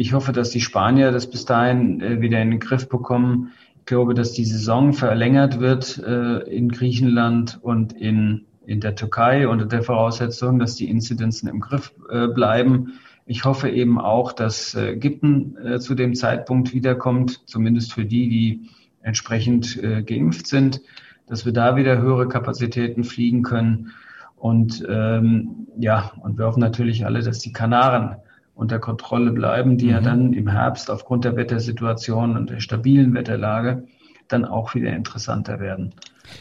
Ich 0.00 0.12
hoffe, 0.12 0.30
dass 0.30 0.50
die 0.50 0.60
Spanier 0.60 1.10
das 1.10 1.28
bis 1.28 1.44
dahin 1.44 2.00
äh, 2.00 2.20
wieder 2.20 2.40
in 2.40 2.52
den 2.52 2.60
Griff 2.60 2.88
bekommen. 2.88 3.50
Ich 3.80 3.84
glaube, 3.84 4.14
dass 4.14 4.32
die 4.32 4.44
Saison 4.44 4.92
verlängert 4.92 5.58
wird 5.58 5.98
äh, 5.98 6.38
in 6.48 6.68
Griechenland 6.68 7.58
und 7.62 7.94
in, 7.94 8.44
in 8.64 8.78
der 8.78 8.94
Türkei 8.94 9.48
unter 9.48 9.66
der 9.66 9.82
Voraussetzung, 9.82 10.60
dass 10.60 10.76
die 10.76 10.88
Inzidenzen 10.88 11.48
im 11.48 11.58
Griff 11.58 11.92
äh, 12.10 12.28
bleiben. 12.28 12.92
Ich 13.26 13.44
hoffe 13.44 13.70
eben 13.70 14.00
auch, 14.00 14.32
dass 14.32 14.76
äh, 14.76 14.92
Ägypten 14.92 15.56
äh, 15.56 15.80
zu 15.80 15.96
dem 15.96 16.14
Zeitpunkt 16.14 16.72
wiederkommt, 16.72 17.42
zumindest 17.48 17.92
für 17.92 18.04
die, 18.04 18.28
die 18.28 18.70
entsprechend 19.02 19.82
äh, 19.82 20.04
geimpft 20.04 20.46
sind, 20.46 20.80
dass 21.26 21.44
wir 21.44 21.52
da 21.52 21.74
wieder 21.74 21.98
höhere 21.98 22.28
Kapazitäten 22.28 23.02
fliegen 23.02 23.42
können. 23.42 23.90
Und 24.36 24.86
ähm, 24.88 25.66
ja, 25.76 26.12
und 26.22 26.38
wir 26.38 26.46
hoffen 26.46 26.60
natürlich 26.60 27.04
alle, 27.04 27.20
dass 27.20 27.40
die 27.40 27.52
Kanaren 27.52 28.18
unter 28.58 28.80
Kontrolle 28.80 29.30
bleiben, 29.30 29.78
die 29.78 29.86
mhm. 29.86 29.90
ja 29.92 30.00
dann 30.00 30.32
im 30.32 30.48
Herbst 30.48 30.90
aufgrund 30.90 31.24
der 31.24 31.36
Wettersituation 31.36 32.36
und 32.36 32.50
der 32.50 32.60
stabilen 32.60 33.14
Wetterlage 33.14 33.84
dann 34.26 34.44
auch 34.44 34.74
wieder 34.74 34.94
interessanter 34.94 35.60
werden. 35.60 35.94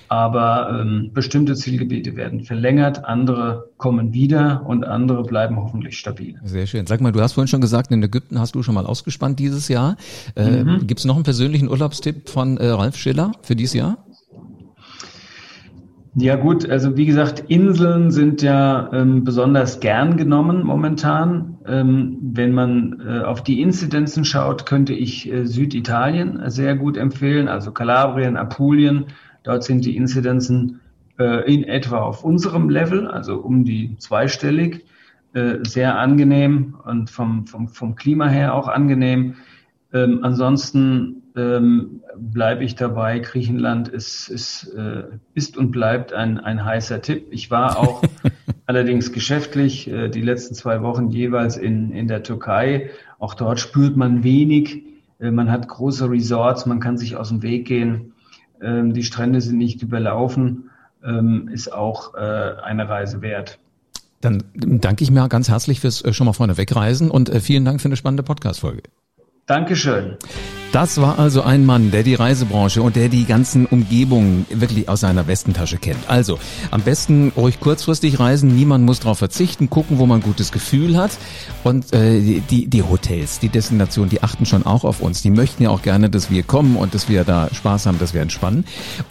Aber 0.10 0.82
ähm, 0.82 1.12
bestimmte 1.13 1.56
Zielgebiete 1.56 2.17
werden 2.17 2.43
verlängert, 2.43 3.06
andere 3.06 3.69
kommen 3.77 4.13
wieder 4.13 4.63
und 4.65 4.84
andere 4.84 5.23
bleiben 5.23 5.58
hoffentlich 5.58 5.97
stabil. 5.97 6.36
Sehr 6.43 6.67
schön. 6.67 6.88
Sag 6.88 6.99
mal, 6.99 7.13
du 7.13 7.21
hast 7.21 7.34
vorhin 7.34 7.47
schon 7.47 7.62
gesagt, 7.62 7.91
in 7.91 8.03
Ägypten 8.03 8.39
hast 8.39 8.56
du 8.56 8.63
schon 8.63 8.73
mal 8.73 8.86
ausgespannt 8.86 9.39
dieses 9.39 9.69
Jahr. 9.69 9.95
Äh, 10.36 10.63
mhm. 10.63 10.88
Gibt 10.88 10.99
es 10.99 11.06
noch 11.06 11.15
einen 11.15 11.23
persönlichen 11.23 11.69
Urlaubstipp 11.69 12.27
von 12.27 12.58
äh, 12.58 12.67
Ralf 12.67 12.97
Schiller 12.97 13.32
für 13.43 13.56
dieses 13.56 13.75
Jahr? 13.75 13.97
Ja 16.19 16.36
gut, 16.36 16.67
also 16.67 16.97
wie 16.97 17.06
gesagt, 17.06 17.43
Inseln 17.47 18.10
sind 18.10 18.41
ja 18.41 18.91
ähm, 18.91 19.23
besonders 19.23 19.80
gern 19.80 20.17
genommen 20.17 20.63
momentan. 20.63 21.60
Ähm, 21.67 22.17
wenn 22.21 22.53
man 22.53 23.03
äh, 23.08 23.19
auf 23.19 23.43
die 23.43 23.62
Inzidenzen 23.62 24.25
schaut, 24.25 24.65
könnte 24.65 24.93
ich 24.93 25.32
äh, 25.32 25.45
Süditalien 25.45 26.41
sehr 26.49 26.75
gut 26.75 26.97
empfehlen, 26.97 27.47
also 27.47 27.71
Kalabrien, 27.71 28.36
Apulien. 28.36 29.06
Dort 29.43 29.63
sind 29.63 29.86
die 29.86 29.95
Inzidenzen 29.95 30.80
äh, 31.19 31.53
in 31.53 31.63
etwa 31.63 31.99
auf 31.99 32.23
unserem 32.23 32.71
Level, 32.71 33.08
also 33.08 33.38
um 33.38 33.63
die 33.63 33.95
zweistellig. 33.99 34.86
Äh, 35.34 35.60
sehr 35.67 35.99
angenehm 35.99 36.77
und 36.84 37.12
vom, 37.12 37.45
vom, 37.45 37.67
vom 37.67 37.95
Klima 37.95 38.27
her 38.27 38.56
auch 38.56 38.67
angenehm. 38.67 39.36
Ähm, 39.93 40.21
ansonsten 40.23 41.21
ähm, 41.38 42.02
bleibe 42.17 42.63
ich 42.63 42.76
dabei. 42.76 43.19
Griechenland 43.19 43.88
ist, 43.88 44.28
ist, 44.28 44.73
äh, 44.76 45.04
ist 45.36 45.56
und 45.56 45.71
bleibt 45.71 46.12
ein, 46.12 46.39
ein 46.39 46.65
heißer 46.65 47.02
Tipp. 47.02 47.28
Ich 47.30 47.52
war 47.52 47.78
auch 47.78 48.02
allerdings 48.65 49.12
geschäftlich 49.12 49.88
äh, 49.88 50.10
die 50.10 50.21
letzten 50.21 50.56
zwei 50.56 50.82
Wochen 50.82 51.10
jeweils 51.10 51.56
in, 51.56 51.91
in 51.91 52.08
der 52.08 52.23
Türkei. 52.23 52.89
Auch 53.19 53.36
dort 53.36 53.60
spürt 53.60 53.95
man 53.95 54.23
wenig. 54.23 54.84
Äh, 55.19 55.32
man 55.32 55.52
hat 55.52 55.67
große 55.67 56.10
Resorts, 56.10 56.65
man 56.65 56.80
kann 56.80 56.97
sich 56.97 57.15
aus 57.15 57.30
dem 57.30 57.43
Weg 57.43 57.67
gehen. 57.67 58.13
Ähm, 58.60 58.93
die 58.93 59.04
Strände 59.04 59.39
sind 59.39 59.60
nicht 59.60 59.84
überlaufen. 59.84 60.71
Ähm, 61.04 61.50
ist 61.54 61.71
auch 61.71 62.15
äh, 62.15 62.17
eine 62.17 62.89
Reise 62.89 63.21
wert. 63.21 63.60
Dann 64.21 64.43
danke 64.56 65.04
ich 65.04 65.12
mir 65.12 65.30
ganz 65.30 65.50
herzlich 65.50 65.80
fürs 65.82 66.02
äh, 66.02 66.12
schon 66.12 66.26
mal 66.26 66.34
vorne 66.34 66.58
wegreisen 66.58 67.12
und 67.12 67.30
äh, 67.30 67.39
vielen 67.39 67.63
Dank 67.63 67.80
für 67.80 67.88
eine 67.88 67.95
spannende 67.95 68.23
Podcast-Folge. 68.23 68.82
Dankeschön. 69.45 70.17
Das 70.78 71.02
war 71.02 71.18
also 71.18 71.42
ein 71.42 71.66
Mann, 71.66 71.90
der 71.90 72.04
die 72.04 72.13
Reisebranche 72.13 72.84
und 72.84 72.96
der 72.96 73.10
die 73.10 73.26
ganzen 73.26 73.66
Umgebungen 73.66 74.46
wirklich 74.52 74.88
aus 74.88 75.00
seiner 75.00 75.26
Westentasche 75.26 75.78
kennt. 75.78 76.08
Also 76.08 76.38
am 76.70 76.82
besten 76.82 77.32
ruhig 77.36 77.60
kurzfristig 77.60 78.20
reisen, 78.20 78.56
niemand 78.56 78.86
muss 78.86 79.00
darauf 79.00 79.18
verzichten, 79.18 79.72
gucken, 79.72 79.98
wo 79.98 80.06
man 80.06 80.20
ein 80.20 80.24
gutes 80.24 80.52
Gefühl 80.52 80.96
hat. 80.96 81.10
Und 81.63 81.94
äh, 81.94 82.42
die, 82.48 82.68
die 82.68 82.84
Hotels, 82.84 83.40
die 83.40 83.50
Destinationen, 83.50 84.12
die 84.12 84.22
achten 84.22 84.46
schon 84.46 84.68
auch 84.68 84.84
auf 84.84 85.02
uns. 85.02 85.24
Die 85.24 85.32
möchten 85.32 85.63
ja 85.63 85.72
auch 85.72 85.82
gerne, 85.82 86.12
dass 86.12 86.30
wir 86.30 86.44
kommen 86.44 86.76
und 86.76 86.94
dass 86.94 87.10
wir 87.10 87.24
da 87.24 87.50
Spaß 87.52 87.88
haben, 87.88 87.98
dass 87.98 88.13
wir 88.13 88.22
entspannen. 88.22 88.63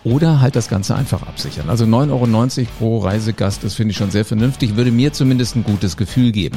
Oder 0.04 0.40
halt 0.40 0.54
das 0.54 0.68
Ganze 0.68 0.94
einfach 0.94 1.22
absichern. 1.24 1.68
Also 1.68 1.84
9,90 1.84 2.58
Euro 2.60 2.68
pro 2.78 2.98
Reisegast, 2.98 3.64
das 3.64 3.74
finde 3.74 3.90
ich 3.90 3.96
schon 3.96 4.12
sehr 4.12 4.24
vernünftig, 4.24 4.76
würde 4.76 4.92
mir 4.92 5.12
zumindest 5.12 5.56
ein 5.56 5.64
gutes 5.64 5.96
Gefühl 5.96 6.30
geben. 6.30 6.56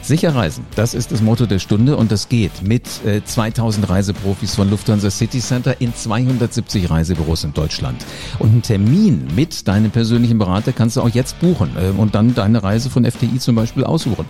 Sicher 0.00 0.34
reisen, 0.34 0.64
das 0.76 0.94
ist 0.94 1.12
das 1.12 1.20
Motto 1.20 1.44
der 1.44 1.58
Stunde 1.58 1.98
und 1.98 2.10
das 2.10 2.30
geht 2.30 2.62
mit 2.62 3.04
äh, 3.04 3.22
2000 3.22 3.90
Reiseprofis 3.90 4.45
Profis 4.46 4.54
von 4.54 4.70
Lufthansa 4.70 5.10
City 5.10 5.40
Center 5.40 5.80
in 5.80 5.94
270 5.94 6.88
Reisebüros 6.88 7.42
in 7.42 7.52
Deutschland. 7.52 8.04
Und 8.38 8.50
einen 8.50 8.62
Termin 8.62 9.26
mit 9.34 9.66
deinem 9.66 9.90
persönlichen 9.90 10.38
Berater 10.38 10.72
kannst 10.72 10.96
du 10.96 11.00
auch 11.00 11.08
jetzt 11.08 11.40
buchen 11.40 11.70
äh, 11.76 11.90
und 11.90 12.14
dann 12.14 12.34
deine 12.34 12.62
Reise 12.62 12.88
von 12.88 13.04
FTI 13.04 13.38
zum 13.38 13.56
Beispiel 13.56 13.82
aussuchen. 13.82 14.24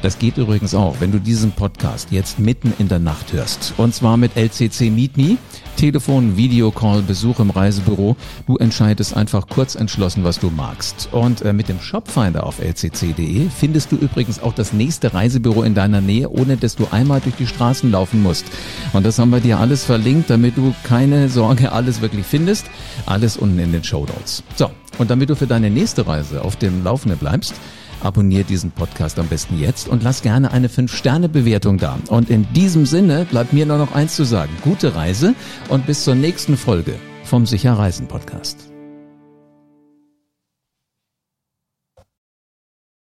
Das 0.00 0.18
geht 0.18 0.38
übrigens 0.38 0.74
auch, 0.74 0.96
wenn 1.00 1.12
du 1.12 1.18
diesen 1.18 1.52
Podcast 1.52 2.12
jetzt 2.12 2.38
mitten 2.38 2.72
in 2.78 2.88
der 2.88 2.98
Nacht 2.98 3.32
hörst. 3.32 3.74
Und 3.76 3.94
zwar 3.94 4.16
mit 4.16 4.36
LCC 4.36 4.90
Meet 4.90 5.16
Me. 5.16 5.36
Telefon, 5.78 6.36
Videocall, 6.36 7.02
Besuch 7.02 7.38
im 7.38 7.50
Reisebüro. 7.50 8.16
Du 8.48 8.56
entscheidest 8.56 9.16
einfach 9.16 9.46
kurz 9.46 9.76
entschlossen, 9.76 10.24
was 10.24 10.40
du 10.40 10.50
magst. 10.50 11.08
Und 11.12 11.42
äh, 11.42 11.52
mit 11.52 11.68
dem 11.68 11.80
Shopfinder 11.80 12.44
auf 12.44 12.58
lcc.de 12.58 13.48
findest 13.48 13.92
du 13.92 13.96
übrigens 13.96 14.42
auch 14.42 14.52
das 14.52 14.72
nächste 14.72 15.14
Reisebüro 15.14 15.62
in 15.62 15.74
deiner 15.74 16.00
Nähe, 16.00 16.30
ohne 16.30 16.56
dass 16.56 16.74
du 16.74 16.88
einmal 16.90 17.20
durch 17.20 17.36
die 17.36 17.46
Straßen 17.46 17.92
laufen 17.92 18.24
musst. 18.24 18.46
Und 18.92 19.06
das 19.06 19.20
haben 19.20 19.30
wir 19.30 19.38
dir 19.38 19.60
alles 19.60 19.84
verlinkt, 19.84 20.30
damit 20.30 20.56
du 20.56 20.74
keine 20.82 21.28
Sorge 21.28 21.70
alles 21.70 22.00
wirklich 22.00 22.26
findest. 22.26 22.66
Alles 23.06 23.36
unten 23.36 23.60
in 23.60 23.70
den 23.70 23.84
Show 23.84 24.00
Notes. 24.00 24.42
So, 24.56 24.72
und 24.98 25.10
damit 25.10 25.30
du 25.30 25.36
für 25.36 25.46
deine 25.46 25.70
nächste 25.70 26.08
Reise 26.08 26.42
auf 26.42 26.56
dem 26.56 26.82
Laufenden 26.82 27.20
bleibst, 27.20 27.54
Abonnier 28.02 28.44
diesen 28.44 28.70
Podcast 28.70 29.18
am 29.18 29.28
besten 29.28 29.58
jetzt 29.58 29.88
und 29.88 30.02
lass 30.02 30.22
gerne 30.22 30.50
eine 30.52 30.68
5-Sterne-Bewertung 30.68 31.78
da. 31.78 31.98
Und 32.08 32.30
in 32.30 32.50
diesem 32.52 32.86
Sinne 32.86 33.26
bleibt 33.30 33.52
mir 33.52 33.66
nur 33.66 33.78
noch 33.78 33.92
eins 33.92 34.16
zu 34.16 34.24
sagen. 34.24 34.52
Gute 34.62 34.94
Reise 34.94 35.34
und 35.68 35.86
bis 35.86 36.04
zur 36.04 36.14
nächsten 36.14 36.56
Folge 36.56 36.94
vom 37.24 37.46
Sicher 37.46 37.74
Reisen 37.74 38.08
Podcast. 38.08 38.77